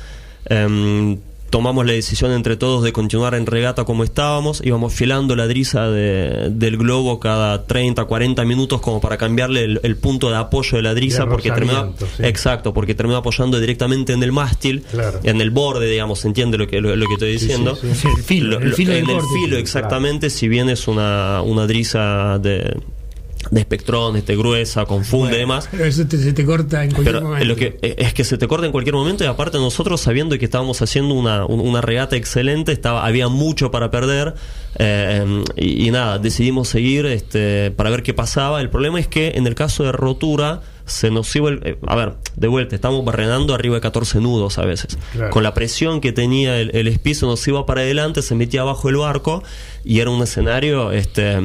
[0.46, 1.18] Em,
[1.50, 4.62] tomamos la decisión entre todos de continuar en regata como estábamos.
[4.64, 9.80] Íbamos filando la driza de- del globo cada 30, 40 minutos como para cambiarle el,
[9.82, 11.26] el punto de apoyo de la driza.
[11.26, 12.22] Porque terminó, rozamiento, sí.
[12.24, 15.20] Exacto, porque terminó apoyando directamente en el mástil, Claro.
[15.24, 17.76] en el borde, digamos, ¿entiende lo que, lo, lo que estoy diciendo?
[17.76, 18.00] sí, sí.
[18.00, 21.42] Sí, el filo, Lo- el lo- filo en el filo, exactamente, si bien es una,
[21.42, 22.76] una driza de,
[23.50, 25.68] de espectrón, este, gruesa, confunde y demás.
[25.70, 27.44] Pero eso te- se te corta en cualquier Pero momento.
[27.46, 30.44] lo que, es que se te corta en cualquier momento y aparte nosotros sabiendo que
[30.44, 34.34] estábamos haciendo una, un- una regata excelente, estaba, había mucho para perder
[34.78, 38.60] eh, y, y nada, decidimos seguir este, para ver qué pasaba.
[38.60, 41.60] El problema es que en el caso de rotura se nos iba el...
[41.64, 44.98] eh, a ver, de vuelta, estamos barrenando arriba de 14 nudos a veces.
[45.12, 45.30] Claro.
[45.30, 48.88] Con la presión que tenía el, el espizo nos iba para adelante, se metía abajo
[48.88, 49.42] el barco
[49.84, 51.36] y era un escenario este,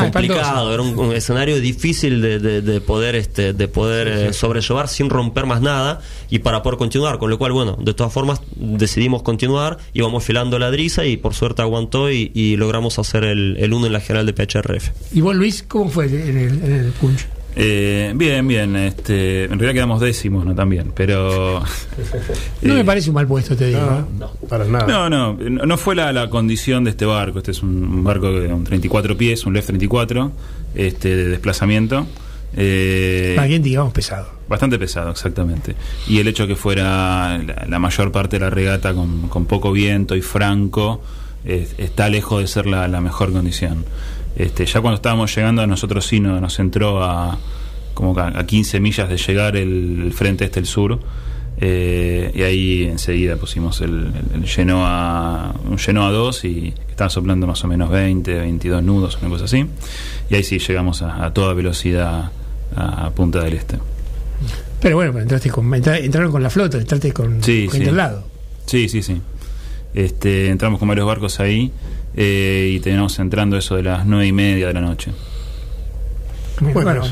[0.00, 4.88] complicado, era un, un escenario difícil de, de- de poder este de poder eh, sobrellevar
[4.88, 8.40] sin romper más nada y para poder continuar con lo cual bueno de todas formas
[8.56, 13.56] decidimos continuar íbamos filando la driza y por suerte aguantó y, y logramos hacer el,
[13.58, 16.72] el uno en la general de PHRF ¿Y vos, Luis, cómo fue en el, en
[16.72, 17.26] el punch?
[17.56, 18.74] Eh, bien, bien.
[18.76, 21.62] Este, en realidad quedamos décimos, no también, pero.
[22.62, 23.80] No eh, me parece un mal puesto, te digo.
[23.80, 24.04] ¿eh?
[24.18, 24.86] No, para nada.
[24.86, 27.38] No, no, no fue la, la condición de este barco.
[27.38, 30.32] Este es un barco de un 34 pies, un LEF 34,
[30.74, 32.06] este, de desplazamiento.
[32.56, 34.28] Eh, Más bien, digamos, pesado.
[34.48, 35.74] Bastante pesado, exactamente.
[36.06, 39.72] Y el hecho que fuera la, la mayor parte de la regata con, con poco
[39.72, 41.02] viento y franco,
[41.44, 43.84] está lejos de ser la, la mejor condición.
[44.36, 47.38] Este, ya cuando estábamos llegando, a nosotros sí nos, nos entró a
[47.94, 50.98] como a, a 15 millas de llegar el, el frente este, el sur.
[51.60, 56.74] eh, y ahí enseguida pusimos el, el, el lleno a un lleno a 2 y
[56.90, 59.64] estaba soplando más o menos 20, 22 nudos, una cosa así.
[60.30, 62.32] Y ahí sí llegamos a, a toda velocidad
[62.76, 63.78] a, a Punta del Este.
[64.80, 67.86] Pero bueno, entraste con, entra- entraron con la flota, entraste con, Sí, con sí.
[67.86, 68.24] el lado.
[68.66, 69.20] Sí, sí, sí.
[69.94, 71.70] Este, entramos con varios barcos ahí
[72.16, 75.12] eh, y terminamos entrando eso de las nueve y media de la noche.
[76.60, 77.02] Bueno, Bueno,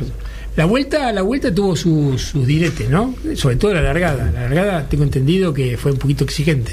[0.56, 3.14] la vuelta, la vuelta tuvo sus sus diretes, ¿no?
[3.34, 4.30] Sobre todo la largada.
[4.32, 6.72] La largada tengo entendido que fue un poquito exigente.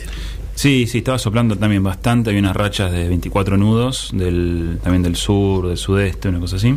[0.60, 2.32] Sí, sí, estaba soplando también bastante.
[2.32, 6.76] Había unas rachas de 24 nudos, del, también del sur, del sudeste, una cosa así.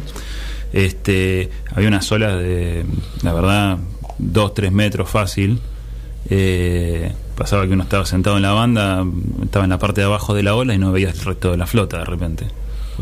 [0.73, 2.85] Este, había unas olas de,
[3.23, 3.79] la verdad,
[4.19, 5.59] 2, 3 metros fácil.
[6.31, 9.05] Eh, pasaba que uno estaba sentado en la banda,
[9.43, 11.57] estaba en la parte de abajo de la ola y no veías el resto de
[11.57, 12.47] la flota de repente.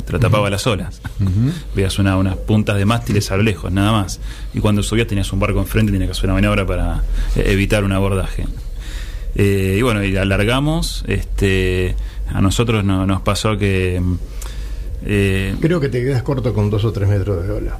[0.07, 1.01] Te la tapaba las olas.
[1.75, 4.21] Veías una- unas puntas de mástiles a lo lejos, nada más.
[4.55, 7.03] Y cuando subías tenías un barco enfrente y tenías que hacer una maniobra para
[7.37, 8.47] eh, evitar un abordaje.
[9.35, 11.05] Eh, y bueno, y alargamos.
[11.07, 11.97] Este,
[12.33, 14.01] a nosotros no- nos pasó que.
[14.03, 14.14] mm,
[15.05, 17.79] eh, Creo que te quedas corto con dos o tres metros de ola.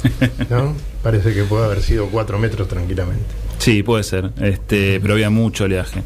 [0.50, 0.74] ¿No?
[1.02, 3.24] Parece que puede haber sido cuatro metros tranquilamente.
[3.66, 6.02] Sí, puede ser, este, pero había mucho oleaje.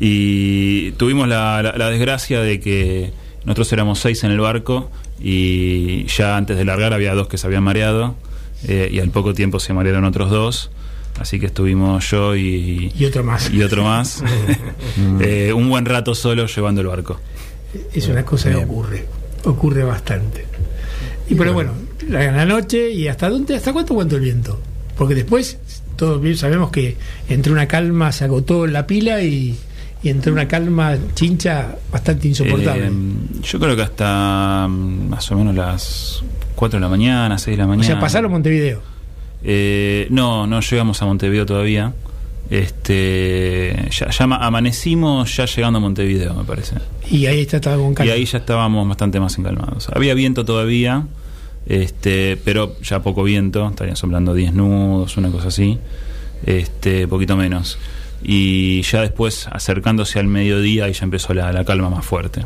[0.00, 3.12] Y tuvimos la, la- la desgracia de que
[3.44, 7.46] nosotros éramos seis en el barco y ya antes de largar había dos que se
[7.46, 8.14] habían mareado
[8.66, 10.70] eh, y al poco tiempo se marearon otros dos.
[11.20, 13.50] Así que estuvimos yo y, Y otro más.
[13.50, 14.22] y otro más
[15.20, 17.20] eh, un buen rato solo llevando el barco.
[17.92, 19.04] Es una cosa que ocurre.
[19.44, 20.46] Ocurre bastante.
[21.28, 21.72] Y pero bueno,
[22.08, 24.60] la, la noche y hasta dónde, hasta cuánto aguantó el viento.
[24.96, 25.58] Porque después
[25.96, 26.96] todos bien sabemos que
[27.28, 29.56] entre una calma se agotó la pila y,
[30.02, 32.86] y entre una calma chincha bastante insoportable.
[32.86, 32.92] Eh,
[33.42, 36.22] yo creo que hasta mm, más o menos las
[36.54, 37.86] 4 de la mañana, 6 de la o mañana.
[37.86, 38.80] sea, pasaron Montevideo.
[39.44, 41.92] Eh, no, no llegamos a Montevideo todavía.
[42.48, 46.76] Este, ya, ya ma- amanecimos ya llegando a Montevideo, me parece.
[47.10, 48.12] Y ahí está, estaba con calma.
[48.12, 49.88] Y ahí ya estábamos bastante más encalmados.
[49.92, 51.06] Había viento todavía,
[51.66, 55.78] este, pero ya poco viento, estarían soplando 10 nudos, una cosa así,
[56.44, 57.78] este, poquito menos.
[58.22, 62.44] Y ya después, acercándose al mediodía, ahí ya empezó la, la calma más fuerte.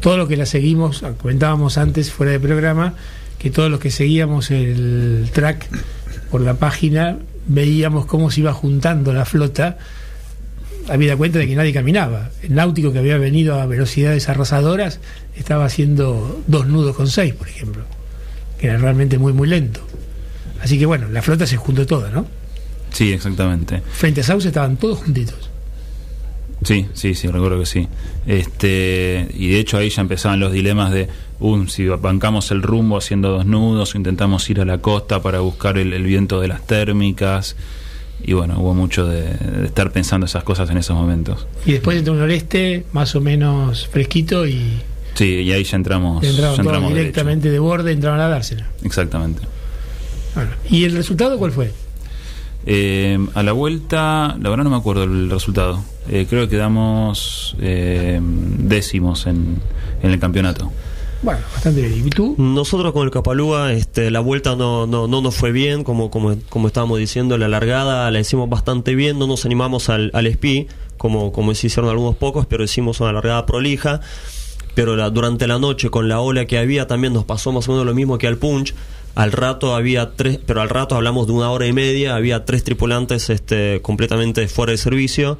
[0.00, 2.94] todos los que la seguimos, comentábamos antes fuera de programa,
[3.38, 5.68] que todos los que seguíamos el track
[6.30, 9.78] por la página veíamos cómo se iba juntando la flota,
[10.88, 12.30] habida cuenta de que nadie caminaba.
[12.42, 15.00] El náutico que había venido a velocidades arrasadoras
[15.36, 17.84] estaba haciendo dos nudos con seis, por ejemplo,
[18.58, 19.80] que era realmente muy, muy lento.
[20.60, 22.26] Así que bueno, la flota se juntó toda, ¿no?
[22.92, 23.82] Sí, exactamente.
[23.92, 25.50] Frente a Sauce estaban todos juntitos.
[26.64, 27.88] Sí, sí, sí, recuerdo que sí.
[28.26, 31.08] Este, y de hecho ahí ya empezaban los dilemas de,
[31.40, 35.40] um, si bancamos el rumbo haciendo dos nudos o intentamos ir a la costa para
[35.40, 37.56] buscar el, el viento de las térmicas.
[38.24, 41.46] Y bueno, hubo mucho de, de estar pensando esas cosas en esos momentos.
[41.66, 44.80] Y después entre un noreste más o menos fresquito y
[45.14, 46.94] Sí, y ahí ya entramos, ya entramos derecho.
[46.94, 48.66] directamente de borde, entraron a dársela.
[48.82, 49.42] Exactamente.
[50.34, 51.70] Bueno, ¿Y el resultado cuál fue?
[52.64, 55.82] Eh, a la vuelta, la verdad no me acuerdo el resultado.
[56.08, 59.58] Eh, creo que quedamos eh, décimos en,
[60.02, 60.72] en el campeonato.
[61.22, 62.06] Bueno, bastante bien.
[62.06, 62.34] ¿Y tú?
[62.36, 66.36] Nosotros con el Capalúa, este, la vuelta no, no, no nos fue bien, como, como,
[66.48, 70.66] como estábamos diciendo, la largada la hicimos bastante bien, no nos animamos al, al SPI,
[70.96, 74.00] como, como se hicieron algunos pocos, pero hicimos una largada prolija.
[74.74, 77.72] Pero la- durante la noche, con la ola que había, también nos pasó más o
[77.72, 78.74] menos lo mismo que al Punch.
[79.14, 82.64] Al rato había tres, pero al rato hablamos de una hora y media, había tres
[82.64, 85.38] tripulantes este, completamente fuera de servicio.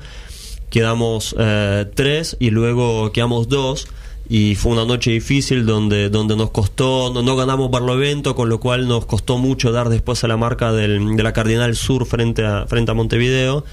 [0.71, 3.89] Quedamos eh, tres y luego quedamos dos
[4.29, 8.61] y fue una noche difícil donde donde nos costó no, no ganamos Barlovento con lo
[8.61, 12.45] cual nos costó mucho dar después a la marca del- de la Cardinal Sur frente
[12.45, 13.65] a frente a Montevideo.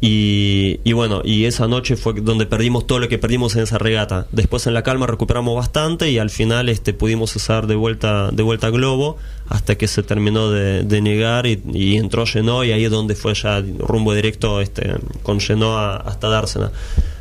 [0.00, 3.78] Y, y bueno y esa noche fue donde perdimos todo lo que perdimos en esa
[3.78, 4.28] regata.
[4.30, 8.42] Después en la calma recuperamos bastante y al final este pudimos cesar de vuelta de
[8.44, 9.16] vuelta a Globo
[9.48, 13.34] hasta que se terminó de, de negar y, entró Genoa y ahí es donde fue
[13.34, 14.92] ya rumbo directo este
[15.24, 16.70] con Genoa hasta Dársena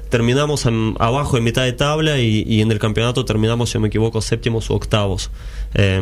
[0.09, 3.81] terminamos en- abajo en mitad de tabla y, y en el campeonato terminamos, si no
[3.83, 5.29] me equivoco, séptimos o octavos.
[5.73, 6.01] Eh,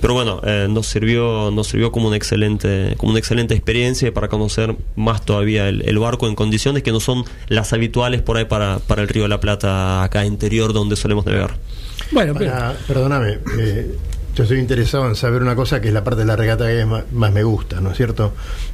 [0.00, 4.28] pero bueno, eh, nos sirvió nos sirvió como una excelente como una excelente experiencia para
[4.28, 8.44] conocer más todavía el, el barco en condiciones que no son las habituales por ahí
[8.46, 11.56] para, para el Río de la Plata acá interior donde solemos navegar.
[12.10, 13.96] Bueno, pero Para- perdóname, eh,
[14.34, 16.84] yo estoy interesado en saber una cosa que es la parte de la regata que
[16.86, 18.32] más, más me gusta, ¿no es cierto?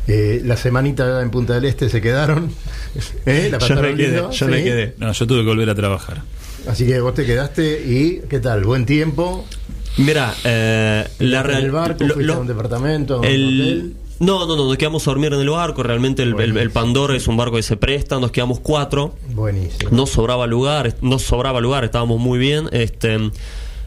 [0.08, 2.50] Eh, la semanita en Punta del Este se quedaron.
[3.26, 3.48] ¿eh?
[3.52, 4.94] ¿La Yo me quedé, yo me quedé.
[4.98, 6.22] No, yo tuve que volver a trabajar.
[6.68, 8.64] Así que vos te quedaste y ¿qué tal?
[8.64, 9.44] ¿Buen tiempo?
[9.96, 12.04] Mira, eh, la ¿En el barco?
[12.04, 13.14] lo- ¿Fuiste lo- a un departamento?
[13.16, 13.94] a un el- hotel?
[14.20, 15.82] no, no, no, nos quedamos a dormir en el barco.
[15.82, 18.18] Realmente el, el- el Pandora es un barco que se presta.
[18.20, 19.14] Nos quedamos cuatro.
[19.32, 19.90] Buenísimo.
[19.90, 22.68] No sobraba lugar, no sobraba lugar, estábamos muy bien.
[22.72, 23.18] Este,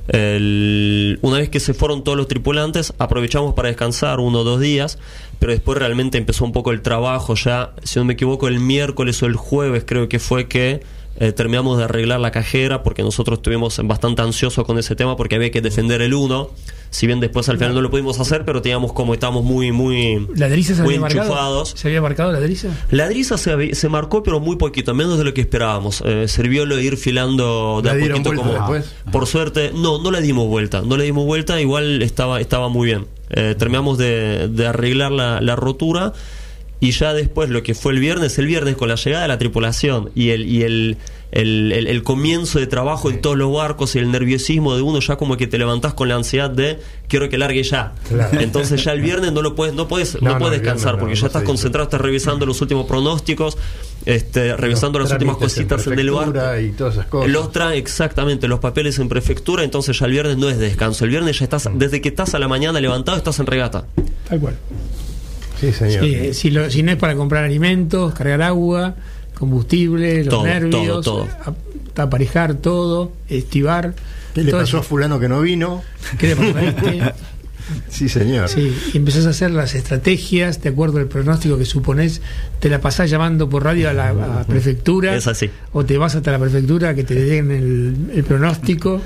[0.08, 4.60] el- una vez que se fueron todos los tripulantes, aprovechamos para descansar uno o dos
[4.60, 5.00] días,
[5.40, 7.36] pero después realmente empezó un poco el trabajo.
[7.36, 10.82] Ya, si no me equivoco, el miércoles o el jueves creo que fue que
[11.20, 15.36] eh, terminamos de arreglar la cajera porque nosotros estuvimos bastante ansiosos con ese tema porque
[15.36, 16.50] había que defender el 1.
[16.90, 20.28] Si bien después al final no lo pudimos hacer, pero teníamos como estábamos muy, muy,
[20.36, 21.24] la se muy había marcado.
[21.24, 21.74] enchufados.
[21.76, 22.70] ¿Se había marcado la driza?
[22.92, 26.04] La driza se, se marcó, pero muy poquito, menos de lo que esperábamos.
[26.06, 28.74] Eh, sirvió lo de ir filando de ¿La a dieron poquito vuelta como.
[28.76, 29.12] después?
[29.12, 30.84] Por suerte, no, no le dimos vuelta.
[30.86, 33.08] No le dimos vuelta, igual estaba, estaba muy bien.
[33.32, 36.14] Eh, terminamos de, de arreglar la, la rotura.
[36.84, 39.38] Y ya después, lo que fue el viernes, el viernes con la llegada de la
[39.38, 40.98] tripulación y el, y el,
[41.32, 45.00] el, el- el comienzo de trabajo en todos los barcos y el nerviosismo de uno,
[45.00, 47.94] ya como que te levantás con la ansiedad de quiero que largue ya.
[48.10, 48.40] Claro.
[48.40, 51.28] Entonces ya el viernes no lo puedes, no puedes, No, puedes descansar porque no ya
[51.28, 53.58] estás concentrado, estás revisando los últimos pronósticos,
[54.06, 56.32] este, revisando las últimas en cositas en el barco.
[56.34, 57.32] prefectura y todas esas cosas.
[57.32, 61.06] Los trae exactamente los papeles en prefectura, entonces ya el viernes no es de descanso.
[61.06, 63.86] El viernes ya estás, desde que estás a la mañana levantado, estás en regata.
[64.28, 64.56] Tal cual.
[65.60, 66.04] Sí, señor.
[66.06, 68.96] Sí, si, lo- si no es para comprar alimentos, cargar agua,
[69.38, 71.28] combustible, los Todo, nervios, todo, todo.
[71.96, 73.94] a- aparejar todo, estivar.
[74.34, 75.84] ¿Qué le pasó a fulano que no vino?
[76.18, 77.14] ¿Qué le pasó a este?
[77.88, 78.50] Sí, señor.
[78.50, 82.22] Sí, y empezás a hacer las estrategias de acuerdo al pronóstico que suponés,
[82.60, 85.50] te la pasás llamando por radio a la, a la prefectura, Es así.
[85.72, 89.02] o te vas hasta la prefectura que te den el, el pronóstico,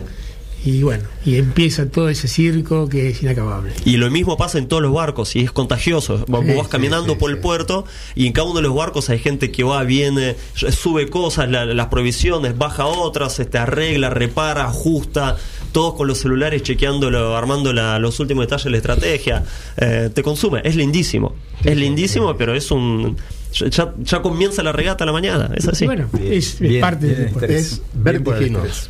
[0.65, 3.71] y bueno, y empieza todo ese circo que es inacabable.
[3.85, 6.25] Y lo mismo pasa en todos los barcos y es contagioso.
[6.27, 7.35] Vos Sí, vas caminando sí, por sí.
[7.35, 11.09] el puerto y en cada uno de los barcos hay gente que va, viene, sube
[11.09, 15.37] cosas, la- las provisiones, baja otras, este, arregla, repara, ajusta,
[15.71, 19.43] todos con los celulares chequeándolo, armando la- los últimos detalles de la estrategia.
[19.77, 21.35] Eh, te consume, es lindísimo.
[21.63, 23.15] es lindísimo, pero es un...
[23.53, 25.85] Ya, ya comienza la regata a la mañana, es así.
[25.85, 27.51] Bueno, Bien, es, es bien, parte del.
[27.51, 28.89] Es Bien por el vertiginoso.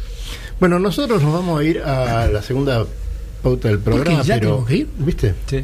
[0.60, 2.86] Bueno, nosotros nos vamos a ir a la segunda
[3.44, 4.88] pauta del programa, ¿Ya pero que ir?
[4.98, 5.36] ¿viste?
[5.48, 5.62] Sí.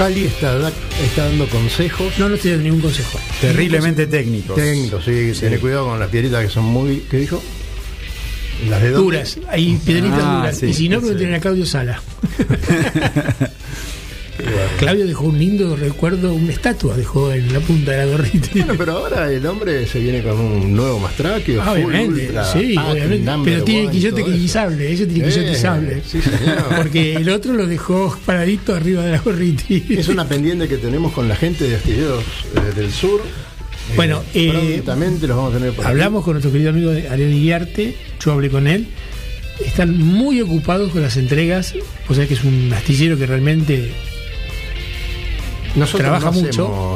[0.00, 0.72] Cali está, da-
[1.04, 2.18] está dando consejos.
[2.18, 3.18] No, no estoy dando ningún consejo.
[3.38, 4.56] Terriblemente técnicos.
[4.56, 7.00] Técnicos, sí, Tené cuidado con las piedritas que son muy.
[7.10, 7.42] ¿Qué dijo?
[8.70, 9.04] Las de dónde?
[9.04, 10.56] Duras, hay piedritas Ah, duras.
[10.58, 11.06] sí, y si no, sí.
[11.06, 12.00] pregunten a Claudio Sala.
[14.78, 18.48] Claudio dejó un lindo recuerdo, una estatua dejó en la punta de la gorrita.
[18.52, 21.62] Bueno, pero ahora el hombre se viene con un nuevo Mastraquio.
[21.62, 23.30] Full obviamente, ultra, sí, pack, obviamente.
[23.44, 26.02] Pero tiene quillote quillizable, ese tiene quillote quillizable.
[26.06, 26.20] sí.
[26.76, 29.64] Porque el otro lo dejó paradito arriba de la gorrita.
[29.68, 32.24] Es una pendiente que tenemos con la gente de Astilleros
[32.56, 33.20] eh, del Sur.
[33.20, 35.90] Eh, Bueno, eh, los vamos a tener por aquí.
[35.92, 38.86] Hablamos con nuestro querido amigo Ariel Iguiarte, yo hablé con él.
[39.64, 41.74] Están muy ocupados con las entregas.
[42.08, 43.90] O sea que es un astillero que realmente
[45.76, 46.48] Nosotros trabaja no mucho.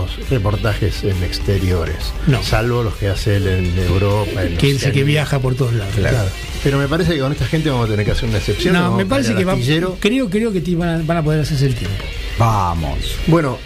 [0.08, 1.96] hacemos reportajes en exteriores,
[2.26, 2.42] No.
[2.42, 4.42] salvo los que hace él en Europa.
[4.42, 5.94] en que sé que viaja por todos lados.
[5.94, 6.28] Claro.
[6.62, 8.74] Pero me parece que con esta gente vamos a tener que hacer una excepción.
[8.74, 9.54] No, me parece que va,
[10.00, 12.02] creo, creo que te van a, van a poder hacerse el tiempo.
[12.38, 12.98] Vamos.
[13.28, 13.58] Bueno,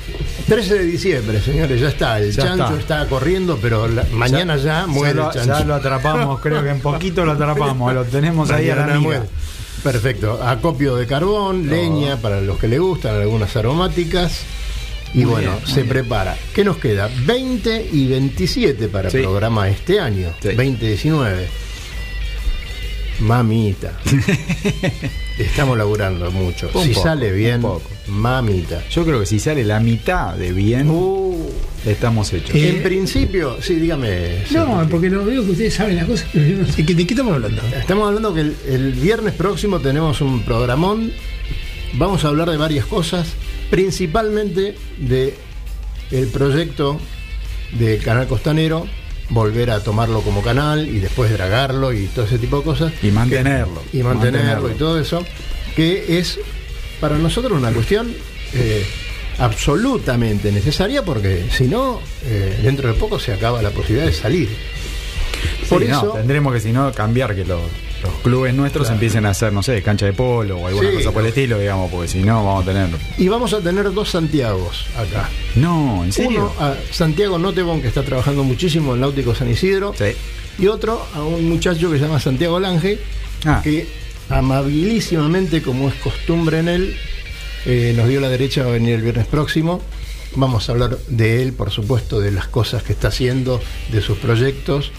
[0.46, 2.18] 13 de diciembre, señores, ya está.
[2.18, 3.02] El Ya chancho está.
[3.02, 5.59] está, corriendo, pero la- mañana ya, muere ya lo, el chancho.
[5.61, 7.94] ya lo atrapamos, creo que en poquito lo atrapamos.
[7.94, 9.22] Lo tenemos ahí a la muere.
[9.82, 10.40] Perfecto.
[10.42, 14.40] Acopio de carbón, leña para los que le gustan, algunas aromáticas.
[15.14, 15.88] Y Muy bueno, bien, se bien.
[15.88, 16.36] prepara.
[16.54, 17.09] ¿Qué nos queda?
[17.26, 19.16] 20 y 27 para Sí.
[19.18, 20.28] el programa este año.
[20.40, 20.48] Sí.
[20.48, 21.46] 2019.
[23.20, 23.98] Mamita.
[25.38, 26.70] Estamos laburando mucho.
[26.74, 27.62] Un si poco, sale bien,
[28.09, 28.82] mamita.
[28.90, 31.48] Yo creo que si sale la mitad de bien, Uh,
[31.86, 32.54] estamos hechos.
[32.54, 34.44] Eh, en principio, sí, dígame.
[34.50, 34.88] No, sí.
[34.90, 36.82] porque no veo que ustedes saben las cosas, pero yo no sé.
[36.82, 37.61] ¿De qué estamos hablando?
[37.76, 41.11] Estamos hablando que el, el viernes próximo tenemos un programón.
[41.94, 43.28] Vamos a hablar de varias cosas,
[43.71, 45.35] principalmente de
[46.11, 46.99] el proyecto
[47.79, 48.87] de Canal Costanero,
[49.31, 52.93] volver a tomarlo como canal y después dragarlo y todo ese tipo de cosas.
[53.03, 53.83] Y mantenerlo.
[53.93, 54.71] Que- y mantenerlo, Mantenerlo.
[54.71, 55.25] y todo eso,
[55.77, 56.41] que es
[57.01, 58.12] para nosotros una cuestión
[58.55, 58.85] eh,
[59.39, 64.49] absolutamente necesaria porque si no, eh, dentro de poco se acaba la posibilidad de salir.
[65.69, 67.61] Por Sí, no, eso, tendremos que si no cambiar que los,
[68.03, 68.95] los clubes nuestros Claro.
[68.95, 71.59] empiecen a hacer, no sé, cancha de polo o alguna Sí, cosa por el estilo,
[71.59, 72.89] digamos, porque si no vamos a tener.
[73.19, 75.29] y vamos a tener dos Santiagos acá.
[75.57, 76.53] No, ¿en serio?
[76.59, 79.95] Uno a Santiago Notebon, que está trabajando muchísimo en Náutico San Isidro.
[79.99, 80.12] Sí.
[80.59, 82.99] Y otro a un muchacho que se llama Santiago Lange,
[83.45, 83.61] Ah.
[83.62, 83.87] que
[84.31, 86.97] amabilísimamente, como es costumbre en él,
[87.66, 89.81] eh, nos dio la derecha a venir el viernes próximo.
[90.35, 93.61] Vamos a hablar de él, por supuesto, de las cosas que está haciendo,
[93.93, 94.91] de sus proyectos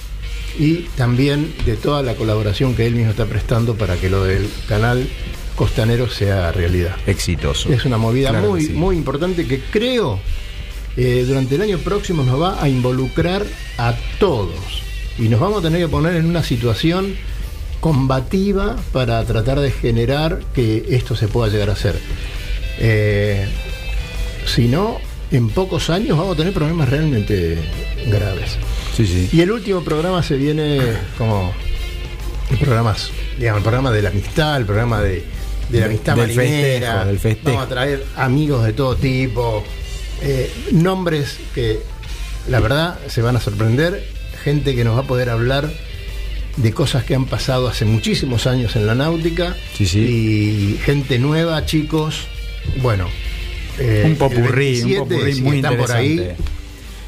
[0.58, 4.50] y también de toda la colaboración que él mismo está prestando para que lo del
[4.68, 5.08] canal
[5.56, 6.96] costanero sea realidad.
[7.06, 7.72] Exitoso.
[7.72, 8.74] Es una movida Claro muy, sí.
[8.74, 10.20] muy importante que creo
[10.98, 13.46] eh, durante el año próximo nos va a involucrar
[13.78, 14.84] a todos.
[15.18, 17.16] Y nos vamos a tener que poner en una situación
[17.80, 22.00] combativa para tratar de generar que esto se pueda llegar a hacer.
[22.80, 23.48] Eh,
[24.46, 25.00] si no,
[25.32, 27.58] en pocos años vamos a tener problemas realmente
[28.08, 28.58] graves.
[28.96, 29.30] Sí, sí.
[29.32, 30.80] Y el último programa se viene
[31.18, 31.54] como
[32.60, 35.24] programas, digamos, el programa de la amistad, el programa de,
[35.70, 36.62] de la amistad Del marinera.
[36.92, 37.48] festejo, del festejo.
[37.56, 39.64] Vamos a traer amigos de todo tipo,
[40.22, 41.80] eh, nombres que
[42.48, 44.04] la verdad se van a sorprender,
[44.44, 45.70] gente que nos va a poder hablar
[46.58, 50.00] de cosas que han pasado hace muchísimos años en la náutica Sí, sí.
[50.00, 52.26] y gente nueva, chicos.
[52.82, 53.08] Bueno,
[53.80, 56.12] eh, Un popurrí, un 27, popurrí muy por ahí.
[56.12, 56.36] interesante.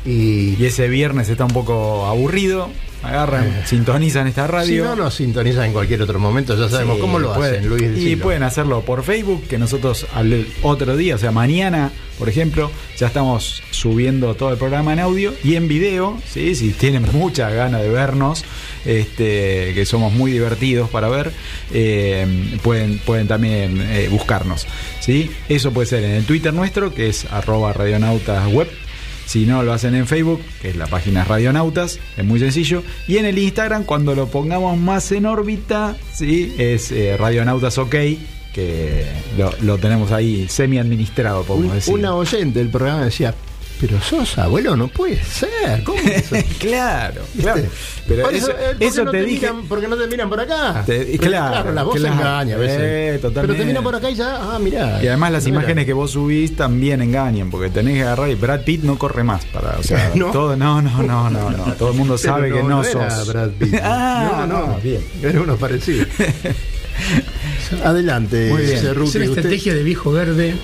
[0.05, 2.69] Y, Y ese viernes está un poco aburrido.
[3.03, 3.61] Agarran, Eh.
[3.65, 4.85] sintonizan esta si radio.
[4.85, 7.97] no nos sintonizan en cualquier otro momento, ya sabemos Sí, cómo lo pueden- hacen, Luis.
[7.97, 12.69] Y pueden hacerlo por Facebook, que nosotros al otro día, o sea, mañana, por ejemplo,
[12.97, 16.53] ya estamos subiendo todo el programa en audio y en video, ¿sí?
[16.53, 18.43] si tienen muchas ganas de vernos,
[18.85, 21.31] este, que somos muy divertidos para ver,
[21.73, 22.27] eh,
[22.61, 24.67] pueden, pueden también eh, buscarnos.
[24.99, 25.31] ¿sí?
[25.49, 28.69] Eso puede ser en el Twitter nuestro, que es arroba radionautas web.
[29.31, 32.83] Si no, lo hacen en Facebook, que es la página Radionautas, es muy sencillo.
[33.07, 36.53] Y en el Instagram, cuando lo pongamos más en órbita, ¿sí?
[36.57, 37.95] es eh, Radionautas OK,
[38.53, 39.05] que
[39.37, 41.93] lo, lo tenemos ahí semi-administrado, podemos Un- decir.
[41.93, 43.33] una oyente del programa decía,
[43.81, 45.83] pero sos abuelo, no puede ser.
[45.83, 45.99] ¿Cómo
[46.59, 47.41] claro, ¿Viste?
[47.51, 47.61] claro.
[48.07, 49.47] Pero Por eso, eh, ¿por qué eso no te dije.
[49.51, 50.83] miran- porque no te miran por acá.
[50.85, 52.15] Te- Pero claro, la voz claro.
[52.15, 52.77] engaña a veces.
[52.79, 53.41] Eh, totalmente.
[53.41, 55.03] Pero te miran por acá y ya, ah, mirá.
[55.03, 58.61] Y además las imágenes que vos subís también engañan, porque tenés que agarrar y Brad
[58.61, 60.31] Pitt no corre más para, o sea, ¿No?
[60.31, 63.27] todo, no, no, no, no, no, todo el mundo sabe que no, era sos.
[63.27, 63.75] Brad Pitt.
[63.81, 65.01] ah, no, no, bien.
[65.23, 66.05] Era uno parecido.
[67.83, 68.77] Adelante, Muy bien.
[68.77, 70.55] Es una usted- estrategia de viejo verde.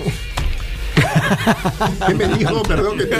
[2.06, 2.62] ¿Qué me dijo?
[2.62, 3.16] Perdón que te.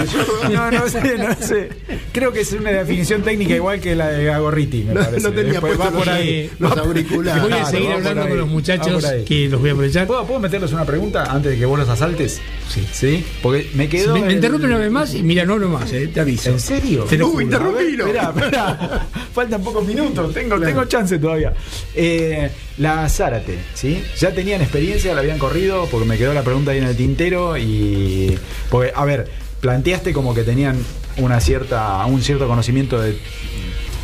[0.53, 1.69] No, no sé, no sé.
[2.11, 5.21] Creo que es una definición técnica igual que la de Gagorriti, me No, parece.
[5.27, 6.49] no tenía Después puesto va por los- ahí.
[6.59, 7.43] los auriculares.
[7.43, 10.07] Voy a seguir hablando con los muchachos que los voy a aprovechar.
[10.07, 12.41] ¿Puedo, ¿Puedo meterles una pregunta antes de que vos los asaltes?
[12.69, 12.87] Sí.
[12.91, 13.25] ¿Sí?
[13.41, 14.13] Porque me Si quedo.
[14.15, 16.49] me, me el- interrumpe una vez más y mira, no hablo más, eh, te aviso.
[16.51, 17.03] ¿En serio?
[17.05, 18.05] Te lo Uy, interrumpilo.
[18.07, 19.07] Espera, espera.
[19.33, 20.33] Faltan pocos minutos.
[20.33, 21.53] Tengo, tengo chance todavía.
[21.95, 22.49] Eh,
[22.79, 24.01] la Zárate, ¿sí?
[24.17, 25.13] ¿Ya tenían experiencia?
[25.13, 25.87] ¿La habían corrido?
[25.91, 27.57] Porque me quedó la pregunta ahí en el tintero.
[27.57, 28.37] Y.
[28.69, 29.29] Porque, a ver,
[29.61, 30.77] planteaste como que tenían
[31.17, 33.17] una cierta, un cierto conocimiento de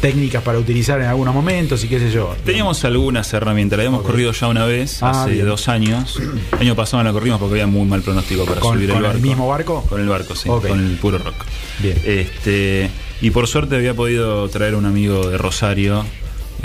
[0.02, 2.36] técnicas para utilizar en algunos momentos y qué sé yo.
[2.46, 5.48] Teníamos algunas herramientas, la habíamos corrido ya una vez, Ah, hace bien.
[5.48, 6.20] dos años.
[6.54, 8.98] El año pasado no la corrimos porque había muy mal pronóstico para ¿Con- subir con
[9.00, 9.22] el el barco.
[9.28, 9.82] mismo barco?
[9.90, 11.36] Con el barco, sí, con el puro rock.
[11.80, 11.98] Bien.
[12.06, 12.90] Este,
[13.22, 16.06] y por suerte había podido traer un amigo de Rosario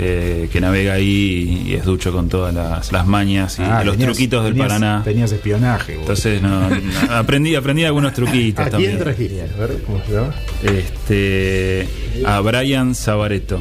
[0.01, 3.95] eh, que navega ahí y es ducho con todas las, las mañas y Ah, los
[3.95, 5.01] tenías- truquitos del tenías- Paraná.
[5.03, 6.01] Tenías espionaje, vos.
[6.01, 6.77] Entonces no, no,
[7.11, 8.91] aprendí, aprendí algunos truquitos ¿A también.
[8.93, 9.41] quién trajiste?
[9.41, 10.33] A ver, ¿cómo se llama?
[10.63, 11.87] Este,
[12.25, 13.59] a Brian Sabareto.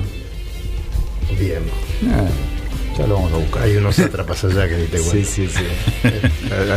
[1.39, 1.61] Bien.
[2.11, 2.25] Ah,
[2.99, 3.63] ya lo vamos a buscar.
[3.63, 5.11] Hay unos atrapas allá que ni te cuento.
[5.13, 6.09] Sí, sí, sí.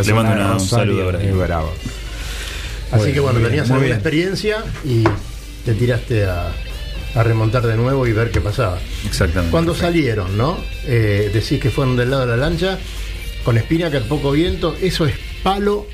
[0.05, 1.29] Le mando una- un saludo a Brian.
[1.29, 1.71] Es bravo.
[2.91, 5.03] Así que bueno, tenías alguna experiencia y
[5.65, 6.51] te tiraste a,
[7.15, 8.79] a remontar de nuevo y ver qué pasaba.
[9.05, 9.51] Exactamente.
[9.51, 10.57] Cuando salieron, ¿no?
[10.85, 12.79] Eh, decís que fueron del lado de la lancha,
[13.43, 15.87] con espina que al poco viento, eso es palo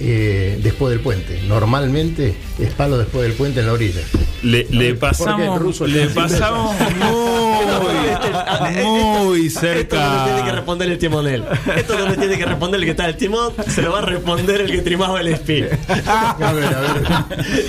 [0.00, 1.40] eh, después del puente.
[1.48, 4.00] Normalmente es palo después del puente en la orilla.
[4.42, 7.66] Le, pasamos, ruso le pasamos muy,
[9.24, 10.52] muy Esto no le tiene que cerca.
[10.52, 11.44] responder el timonel.
[11.76, 14.60] Esto no tiene que responder el que está el timón, se lo va a responder
[14.62, 15.66] el que trimaba el speed.
[16.06, 17.02] A ver, a ver.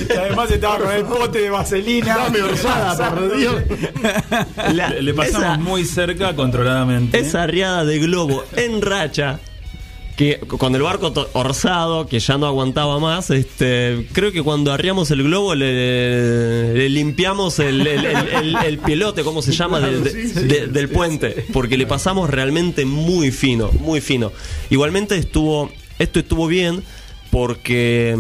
[0.10, 2.18] Y además estaba con el pote de vaselina.
[2.18, 3.56] Dame orzada, por Dios.
[4.74, 7.20] La- Le, le pasamos esa- muy cerca controladamente.
[7.20, 9.40] esa arriada de globo en racha
[10.18, 15.10] que con el barco orzado que ya no aguantaba más este creo que cuando arriamos
[15.12, 20.00] el globo le, le limpiamos el, el- el- el- el pilote cómo se llama de-
[20.02, 20.40] de- Sí, sí.
[20.48, 24.32] de- del puente porque le pasamos realmente muy fino muy fino
[24.70, 26.84] igualmente estuvo esto estuvo bien
[27.32, 28.18] porque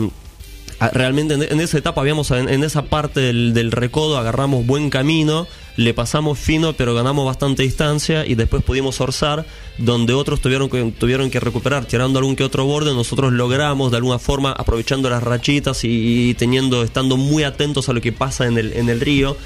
[0.80, 4.64] Ah, realmente en, en esa etapa habíamos en, en esa parte del, del recodo agarramos
[4.68, 9.46] buen camino le pasamos fino pero ganamos bastante distancia y después pudimos orzar
[9.78, 11.86] donde otros tuvieron que tuvieron que recuperar.
[11.86, 16.84] Tirando algún que otro borde nosotros logramos de alguna forma aprovechando las rachitas y, teniendo
[16.84, 19.38] estando muy atentos a lo que pasa en el en el río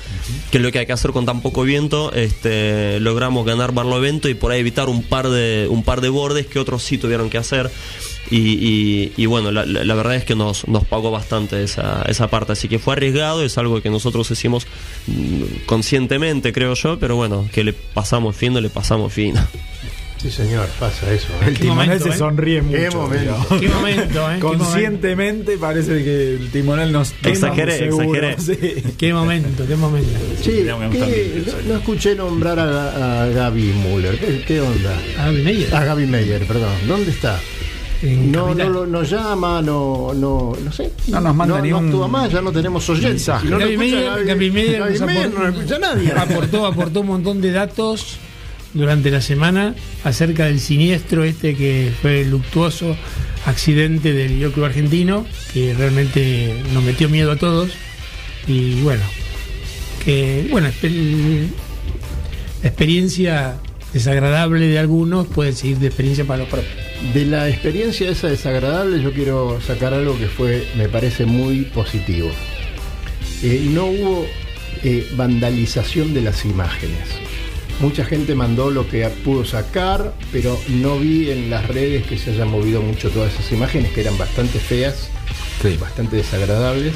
[0.49, 4.29] que es lo que hay que hacer con tan poco viento este logramos ganar barlovento
[4.29, 7.29] y por ahí evitar un par de un par de bordes que otros sí tuvieron
[7.29, 7.69] que hacer
[8.32, 12.03] y, y- y bueno, la, la- la verdad es que nos, nos pagó bastante esa,
[12.07, 14.65] esa parte, así que fue arriesgado, es algo que nosotros hicimos
[15.07, 19.39] mm, conscientemente, creo yo, pero bueno, que le pasamos fino, le pasamos fino.
[20.21, 21.29] Sí, señor, pasa eso.
[21.41, 21.47] ¿eh?
[21.47, 22.17] El timonel momento, se ¿eh?
[22.17, 22.77] sonríe mucho.
[22.77, 23.47] Qué momento.
[23.59, 24.36] Qué momento, ¿eh?
[24.36, 28.27] Qué Conscientemente parece que el timonel nos Exageré, seguro.
[28.29, 28.82] exageré.
[28.82, 28.93] Sí.
[28.99, 30.09] Qué momento, qué momento.
[30.43, 34.19] Sí, no, no escuché nombrar a, a Gaby Müller.
[34.19, 34.95] ¿Qué, qué onda?
[35.17, 35.73] Ah, Meyer.
[35.73, 36.69] A Gaby Meyer, perdón.
[36.88, 37.39] ¿Dónde está?
[38.04, 40.91] En No, no, lo- nos llama, no, no, no sé.
[41.08, 43.30] No nos manda no, ni no un actúa más, ya no tenemos oyentes.
[43.41, 43.74] Si no Gaby
[45.49, 46.12] escucha no nadie.
[46.14, 48.18] aportó, aportó un montón de datos
[48.74, 52.95] durante la semana acerca del siniestro este que fue el luctuoso
[53.45, 57.72] accidente del Yo Club argentino, que realmente nos metió miedo a todos.
[58.47, 59.04] Y bueno,
[60.04, 60.70] que bueno,
[62.64, 63.58] la experiencia
[63.93, 66.74] desagradable de algunos puede seguir de experiencia para los propios.
[67.14, 72.30] De la experiencia esa desagradable yo quiero sacar algo que fue, me parece muy positivo.
[73.43, 74.28] Eh, no hubo
[74.84, 77.10] eh, vandalización de las imágenes.
[77.82, 82.32] Mucha gente mandó lo que pudo sacar, pero no vi en las redes que se
[82.32, 85.10] hayan movido mucho todas esas imágenes, que eran bastante feas,
[85.80, 86.93] bastante desagradables.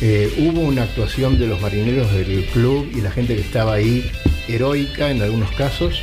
[0.00, 4.10] Eh, hubo una actuación de los marineros del club y la gente que estaba ahí
[4.48, 6.00] heroica en algunos casos.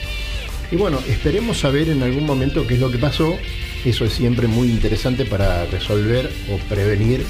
[0.74, 3.38] Y bueno, esperemos saber en algún momento qué es lo que pasó.
[3.86, 7.24] Eso es siempre muy interesante para resolver o prevenir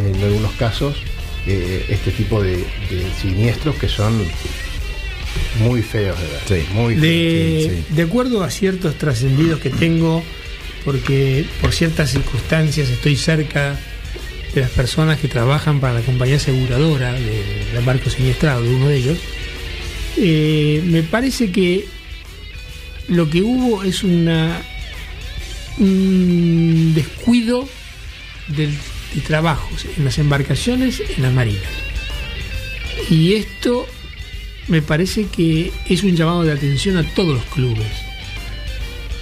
[0.00, 0.94] en algunos casos
[1.44, 4.16] eh, este tipo de, de siniestros que son
[5.58, 6.40] muy feos de ver.
[6.46, 6.68] Sí.
[6.72, 7.02] Muy feos.
[7.02, 7.94] De, sí, sí.
[7.96, 10.22] de acuerdo a ciertos trascendidos que tengo,
[10.84, 13.76] porque por ciertas circunstancias estoy cerca
[14.54, 18.96] de las personas que trabajan para la compañía aseguradora del barco siniestrado, de uno de
[18.96, 19.18] ellos,
[20.16, 21.86] eh, me parece que
[23.08, 24.62] lo que hubo es una
[25.78, 27.68] un descuido
[28.48, 28.70] del,
[29.14, 31.62] de trabajos en las embarcaciones, en las marinas.
[33.10, 33.86] Y esto
[34.68, 37.86] me parece que es un llamado de atención a todos los clubes.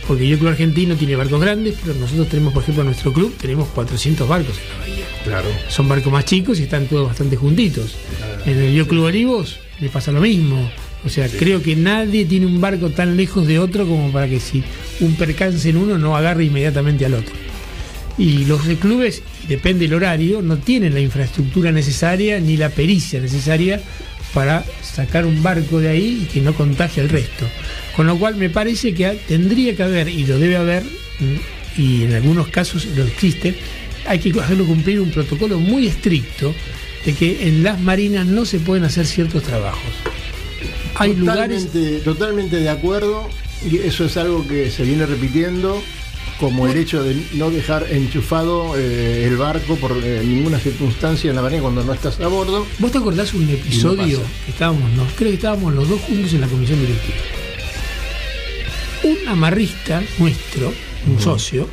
[0.07, 3.13] Porque yo, el Club Argentino, tiene barcos grandes, pero nosotros tenemos, por ejemplo, en nuestro
[3.13, 5.07] club, tenemos 400 barcos en la bahía.
[5.25, 5.49] Claro.
[5.69, 7.95] Son barcos más chicos y están todos bastante juntitos.
[8.45, 10.71] En el Yo Club Olivos le pasa lo mismo.
[11.05, 14.39] O sea, creo que nadie tiene un barco tan lejos de otro como para que
[14.39, 14.63] si
[15.01, 17.35] un percance en uno no agarre inmediatamente al otro.
[18.19, 23.81] Y los clubes, depende del horario, no tienen la infraestructura necesaria ni la pericia necesaria
[24.33, 27.47] para sacar un barco de ahí y que no contagie al resto.
[27.97, 32.05] Con lo cual me parece que tendría que haber, y lo debe haber, mm, y
[32.05, 33.55] en algunos casos lo existe,
[34.07, 36.55] hay que hacerlo cumplir un protocolo muy estricto
[37.05, 40.12] de que en las marinas no se pueden hacer ciertos trabajos.
[40.95, 41.69] Hay lugares
[42.05, 43.29] totalmente, de acuerdo
[43.71, 45.81] y eso es algo que se viene repitiendo
[46.39, 51.37] como el hecho de no dejar enchufado eh, el barco por eh, ninguna circunstancia en
[51.37, 52.67] la marina cuando no estás a bordo.
[52.81, 56.41] ¿Vos te acordás un episodio que estábamos, no, creo que estábamos los dos juntos en
[56.41, 57.17] la comisión directiva?
[59.05, 60.73] Un amarrista nuestro,
[61.07, 61.69] un socio,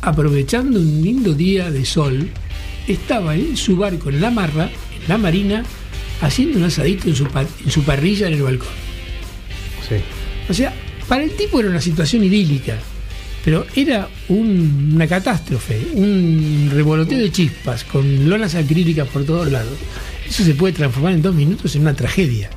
[0.00, 2.30] aprovechando un lindo día de sol,
[2.86, 5.62] estaba en su barco en la marra, en la marina,
[6.20, 8.68] haciendo un asadito en su, pa- en su parrilla en el balcón.
[9.88, 9.96] Sí.
[10.48, 10.72] O sea,
[11.08, 12.76] para el tipo era una situación idílica,
[13.44, 19.76] pero era un- una catástrofe, un revoloteo de chispas con lonas acrílicas por todos lados.
[20.28, 22.48] Eso se puede transformar en dos minutos en una tragedia,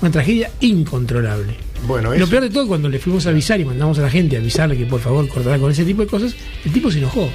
[0.00, 1.54] una tragedia incontrolable.
[1.86, 4.36] Bueno, Lo peor de todo, cuando le fuimos a avisar y mandamos a la gente
[4.36, 6.34] a avisarle que por favor cortará con ese tipo de cosas,
[6.64, 7.28] el tipo se enojó.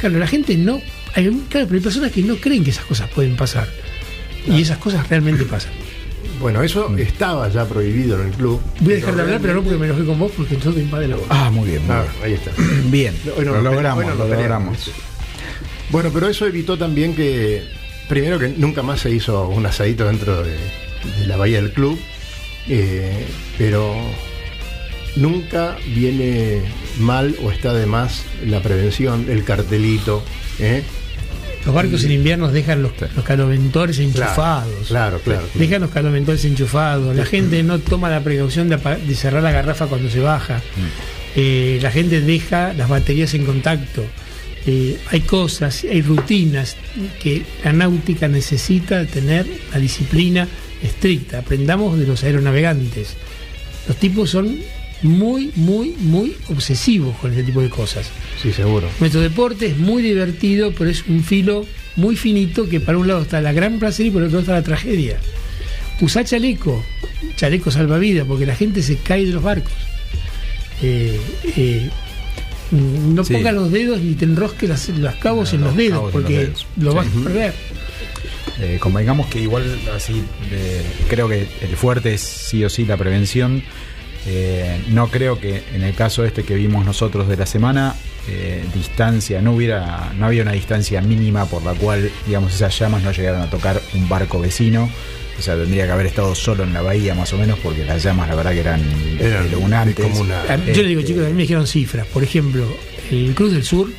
[0.00, 0.80] Claro, la gente no.
[1.14, 3.68] Hay, claro, pero hay personas que no creen que esas cosas pueden pasar.
[4.46, 5.72] Y esas cosas realmente pasan.
[6.40, 6.98] Bueno, eso Mm.
[6.98, 8.60] estaba ya prohibido en el club.
[8.80, 10.84] Voy a dejar de hablar, pero no porque me enojé con vos, porque entonces te
[10.84, 11.26] invade la voz.
[11.30, 11.82] Ah, muy bien.
[11.86, 12.24] muy Ah, bien.
[12.24, 12.50] ahí está.
[12.90, 14.28] Bien, no lo logramos, lo peleamos.
[14.30, 14.90] logramos.
[15.90, 17.62] Bueno, pero eso evitó también que,
[18.08, 20.50] primero que nunca más se hizo un asadito dentro de,
[21.20, 21.98] de la bahía del club,
[22.68, 23.24] eh,
[23.56, 23.94] pero
[25.16, 26.60] nunca viene
[26.98, 30.22] mal o está de más la prevención, el cartelito.
[30.58, 30.82] ¿eh?
[31.66, 34.86] Los barcos en invierno dejan los, los caloventores enchufados.
[34.86, 35.48] Claro, claro.
[35.54, 37.14] Dejan los caloventores enchufados.
[37.16, 38.78] La gente no toma la precaución de,
[39.16, 40.62] cerrar la garrafa cuando se baja.
[41.34, 44.04] Eh, la gente deja las baterías en contacto.
[44.64, 46.76] Eh, hay cosas, hay rutinas
[47.20, 50.46] que la náutica necesita tener la disciplina
[50.82, 51.40] estricta.
[51.40, 53.16] Aprendamos de los aeronavegantes.
[53.88, 54.56] Los tipos son
[55.02, 58.08] muy, muy, muy obsesivos con este tipo de cosas.
[58.42, 58.88] Sí, seguro.
[59.00, 61.66] Nuestro deporte es muy divertido, pero es un filo
[61.96, 64.52] muy finito que para un lado está la gran placer y por el otro está
[64.52, 65.18] la tragedia.
[66.00, 66.84] Usá chaleco,
[67.36, 69.72] chaleco salvavidas, porque la gente se cae de los barcos.
[70.82, 71.18] Eh,
[71.56, 71.88] eh,
[72.70, 73.32] no Sí.
[73.34, 76.38] pongas los dedos ni te enrosques las, los cabos en los los dedos, los porque
[76.38, 76.66] dedos.
[76.78, 76.96] lo Sí.
[76.96, 77.54] vas a perder.
[78.60, 82.96] Eh, convengamos que igual así eh, creo que el fuerte es sí o sí la
[82.96, 83.62] prevención.
[84.26, 87.94] Eh, no creo que en el caso este que vimos nosotros de la semana,
[88.28, 93.02] eh, distancia, no hubiera, no había una distancia mínima por la cual, digamos, esas llamas
[93.02, 94.90] no llegaron a tocar un barco vecino.
[95.38, 98.02] O sea, tendría que haber estado solo en la bahía más o menos, porque las
[98.02, 98.80] llamas la verdad que eran,
[99.20, 100.50] Eran descomunales.
[100.50, 102.06] Ah, Yo le digo, chicos, a mí me dijeron cifras.
[102.06, 102.66] Por ejemplo,
[103.10, 103.90] el Cruz del Sur,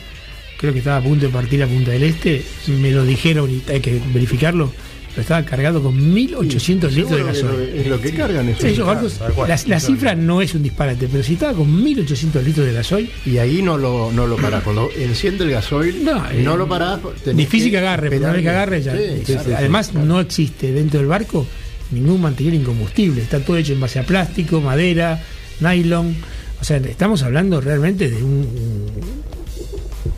[0.58, 3.72] creo que estaba a punto de partir a Punta del Este, me lo dijeron y
[3.72, 4.74] hay que verificarlo,
[5.22, 8.62] estaba cargado con 1.800 litros de lo- es lo que cargan esos.
[8.62, 9.50] Sí, esos barcos, cual.
[9.50, 13.10] la, la cifra no es un disparate, pero si estaba con 1.800 litros de gasoil,
[13.26, 14.64] Y ahí no lo, no lo parás.
[14.64, 17.00] Cuando enciende el gasoil, No, no, eh, lo parás.
[17.34, 18.96] difícil que agarre, pero una vez que agarre ya.
[18.96, 20.08] Sí, sí, sí, Además, sí, claro.
[20.08, 21.46] no existe dentro del barco
[21.92, 23.22] ningún material incombustible.
[23.22, 25.22] Está todo hecho en base a plástico, madera,
[25.62, 26.16] nylon.
[26.60, 28.48] O sea, estamos hablando realmente de un-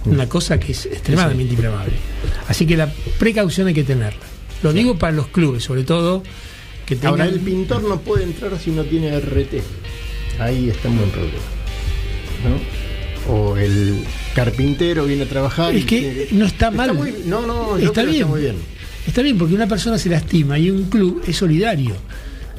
[0.06, 1.94] una cosa que es extremadamente inflamable.
[2.48, 4.20] Así que la precaución hay que tenerla.
[4.64, 6.24] Lo digo para los clubes, sobre todo,
[6.86, 7.12] que tengan...
[7.22, 9.62] Ahora, el pintor no puede entrar si no tiene RT.
[10.40, 11.38] Ahí está un buen problema.
[13.28, 13.34] ¿no?
[13.34, 14.04] O el
[14.34, 15.76] carpintero viene a trabajar.
[15.76, 16.94] Es y que tiene no está mal.
[16.94, 18.22] muy- no, no, yo está creo que bien.
[18.22, 18.56] está muy bien.
[19.06, 21.96] Está bien porque una persona se lastima y un club es solidario.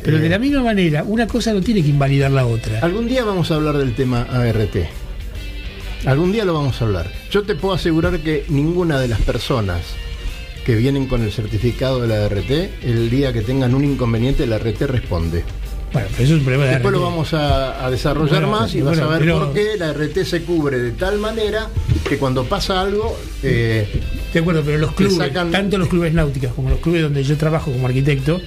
[0.02, 0.20] Pero Eh.
[0.20, 2.80] de la misma manera, una cosa no tiene que invalidar la otra.
[2.80, 4.76] Algún día vamos a hablar del tema ART.
[6.06, 7.12] Algún día lo vamos a hablar.
[7.30, 9.82] Yo te puedo asegurar que ninguna de las personas
[10.70, 12.48] que vienen con el certificado de la ART,
[12.84, 15.42] el día que tengan un inconveniente, la ART responde.
[15.92, 18.72] Bueno, pero eso es un problema de Después lo vamos a, a desarrollar Bueno, más
[18.76, 21.66] y vas bueno, a ver pero- por qué la RT se cubre de tal manera
[22.08, 23.88] que cuando pasa algo, eh,
[24.32, 27.36] De acuerdo, pero los clubes, sacan- tanto los clubes náuticos como los clubes donde yo
[27.36, 28.40] trabajo como arquitecto,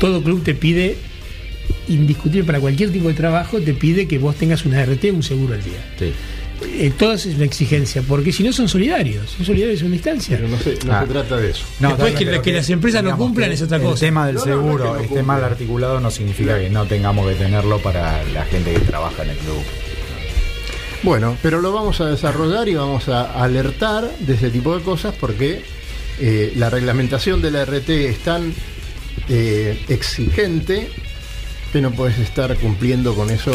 [0.00, 0.96] todo club te pide,
[1.88, 5.52] indiscutible para cualquier tipo de trabajo, te pide que vos tengas una RT un seguro
[5.52, 5.84] al día.
[5.98, 6.12] Sí.
[6.62, 10.36] Eh, todo es una exigencia, porque si no son solidarios, son solidarios en distancia.
[10.36, 11.02] pero no se, no Ah.
[11.06, 11.64] se trata de eso.
[11.80, 14.00] No, Después que las empresas no cumplan es otra El cosa.
[14.00, 16.70] tema del No, no, no es seguro que no esté mal articulado no significa que
[16.70, 19.62] no tengamos que tenerlo para la gente que trabaja en el club.
[21.02, 25.14] Bueno, pero lo vamos a desarrollar y vamos a alertar de ese tipo de cosas
[25.20, 25.62] porque
[26.20, 28.54] eh, la reglamentación de la RT es tan
[29.28, 30.88] eh, exigente
[31.80, 33.50] no puedes estar cumpliendo con eso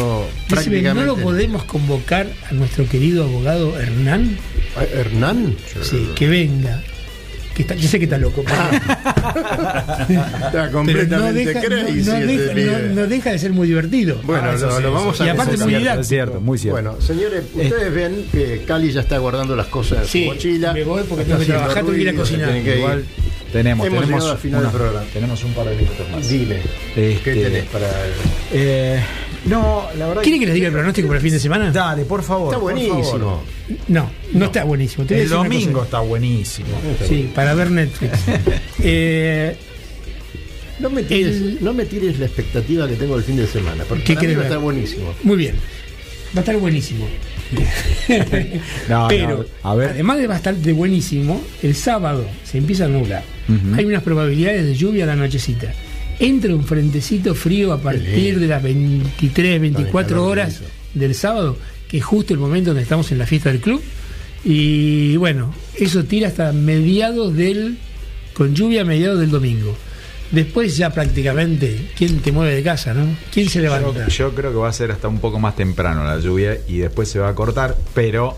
[0.48, 1.06] Decime, ¿no prácticamente.
[1.06, 4.36] lo podemos convocar a nuestro querido abogado Hernán?
[4.76, 5.56] Ah, ¿Hernán?
[5.82, 6.82] Sí, que venga.
[7.54, 8.62] Que está, yo sé que está loco, pero,
[10.46, 14.20] Está no, completamente deja, no- crazy no deja- no- no de ser muy divertido.
[14.22, 15.22] Bueno, Ah, lo, sí, lo eso vamos sí.
[15.22, 16.04] a Y aparte muy Es didáctico.
[16.08, 16.80] cierto, muy cierto.
[16.80, 20.72] Bueno, señores, ustedes ven que Cali ya está guardando las cosas en Sí, su mochila.
[20.72, 22.56] me voy porque está tengo que trabajar, tengo que ir a cocinar.
[22.56, 23.04] ir.
[23.52, 25.06] Tenemos, Hemos tenemos, llegado al final una- del programa.
[25.12, 26.28] tenemos un par de minutos más.
[26.28, 26.56] Dime,
[26.94, 27.88] ¿qué Este- tenés para
[28.52, 29.00] Eh,
[29.46, 31.72] no, la verdad ¿Quiere que les diga el pronóstico para el fin de semana?
[31.72, 32.48] Dale, por favor.
[32.52, 33.02] Está buenísimo.
[33.04, 33.38] favor.
[33.88, 35.04] No, no, está buenísimo.
[35.04, 36.68] Te El domingo está buenísimo.
[37.08, 38.12] Sí, para ver Netflix.
[38.82, 39.56] Eh,
[40.78, 43.84] No me, tires, El- no me tires la expectativa que tengo el fin de semana,
[43.86, 45.12] porque ¿Qué para mí va a estar buenísimo.
[45.24, 45.56] muy bien.
[46.34, 47.06] Va a estar buenísimo.
[48.88, 49.90] No, Pero, no, a ver.
[49.90, 53.22] además de bastante buenísimo, el sábado se empieza a nublar.
[53.76, 55.72] Hay unas probabilidades de lluvia a la nochecita.
[56.20, 60.60] Entra un frentecito frío a partir de las 23, 24 calor horas
[60.94, 61.56] del sábado,
[61.88, 63.82] que es justo el momento donde estamos en la fiesta del club.
[64.44, 67.78] Y bueno, eso tira hasta mediados del.
[68.32, 69.76] con lluvia a mediados del domingo.
[70.30, 73.16] Después ya prácticamente, ¿quién te mueve de casa, no?
[73.32, 74.06] ¿Quién se levanta?
[74.06, 76.78] Yo, yo creo que va a ser hasta un poco más temprano la lluvia y
[76.78, 78.36] después se va a cortar, pero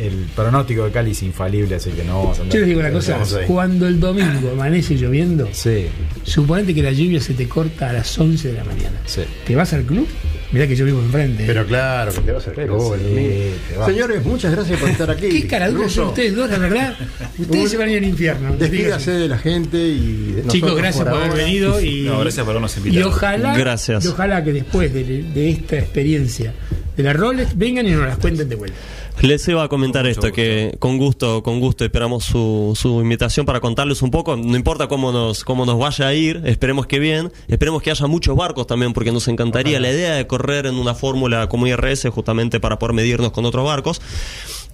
[0.00, 2.80] el pronóstico de Cali es infalible, así que no vamos a andar- Yo les digo
[2.80, 5.86] una cosa, cuando el domingo amanece lloviendo, Sí,
[6.24, 9.00] suponete que la lluvia se te corta a las 11 de la mañana.
[9.06, 9.20] sí.
[9.46, 10.08] ¿Te vas al club?
[10.50, 11.44] Mirá que yo vivo enfrente.
[11.46, 13.86] Pero claro, que te vas a hacer sí, vas.
[13.86, 15.28] Señores, muchas gracias por estar aquí.
[15.42, 16.96] Qué caraduras son ustedes dos, la verdad.
[17.38, 18.56] Ustedes se van a ir al infierno.
[18.56, 22.52] Despídase de la gente y de Chicos, gracias por, haber venido y, No, gracias por
[22.52, 23.08] habernos y invitado.
[23.08, 24.04] ojalá, Gracias.
[24.04, 26.54] y ojalá que después de, de esta experiencia
[26.96, 28.76] de las roles vengan y nos las cuenten de vuelta.
[29.22, 33.44] Les iba a comentar Con esto, que con gusto, con gusto esperamos su, su invitación
[33.46, 36.98] para contarles un poco, no importa cómo nos, cómo nos vaya a ir, esperemos que
[37.00, 40.76] bien, esperemos que haya muchos barcos también, porque nos encantaría la idea de correr en
[40.76, 44.00] una fórmula como IRS justamente para poder medirnos con otros barcos.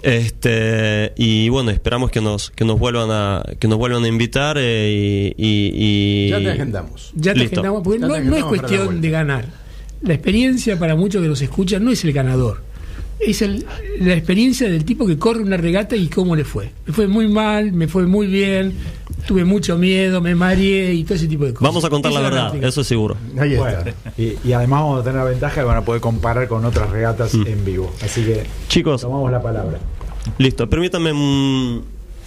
[0.03, 4.57] Este y bueno, esperamos que nos, que nos vuelvan a, que nos vuelvan a invitar
[4.61, 7.13] eh, y, y- y- Ya te agendamos.
[7.15, 7.55] Ya te Listo.
[7.61, 9.47] agendamos, porque Ya no, te no es cuestión de ganar.
[10.03, 12.63] La experiencia para muchos que nos escuchan no es el ganador.
[13.21, 13.65] Es el-
[14.01, 16.71] la experiencia del tipo que corre una regata y cómo le fue.
[16.87, 18.75] Me fue muy mal, me fue muy bien,
[19.27, 21.69] tuve mucho miedo, me mareé y todo ese tipo de cosas.
[21.69, 22.69] Vamos a contar la verdad, práctica.
[22.69, 23.17] eso es seguro.
[23.39, 23.95] Ahí Bueno, está.
[24.21, 26.91] y, y además vamos a tener la ventaja de van a poder comparar con otras
[26.91, 27.93] regatas en vivo.
[28.03, 29.79] Así que Chicos, tomamos la palabra.
[30.39, 31.85] Listo, permítanme un,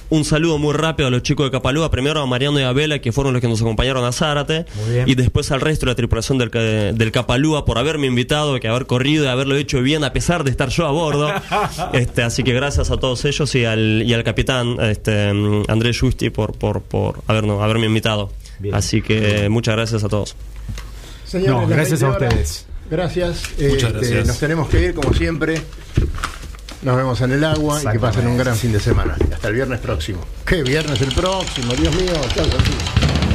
[0.09, 1.91] un saludo muy rápido a los chicos de Capalúa.
[1.91, 4.65] Primero a Mariano y a Vela, que fueron los que nos acompañaron a Zárate.
[4.83, 5.09] Muy bien.
[5.09, 8.67] Y después al resto de la tripulación del, ca- del Capalúa por haberme invitado, que
[8.67, 11.29] haber corrido y haberlo hecho bien a pesar de estar yo a bordo.
[11.93, 15.29] este, así que gracias a todos ellos y al, y al capitán este,
[15.67, 18.31] Andrés Justi por, por, por habernos, haberme invitado.
[18.59, 18.73] Bien.
[18.73, 20.35] Así que muchas gracias a todos.
[21.25, 22.65] Señores, No, gracias 20 a ustedes.
[22.89, 23.43] Gracias.
[23.59, 24.27] Muchas Este, gracias.
[24.27, 25.61] Nos tenemos que ir, como siempre.
[26.87, 29.17] Nos vemos en el agua y que pasen un gran fin de semana.
[29.33, 30.21] Hasta el viernes próximo.
[30.45, 31.73] ¿Qué viernes el próximo?
[31.73, 33.26] Dios mío, chao.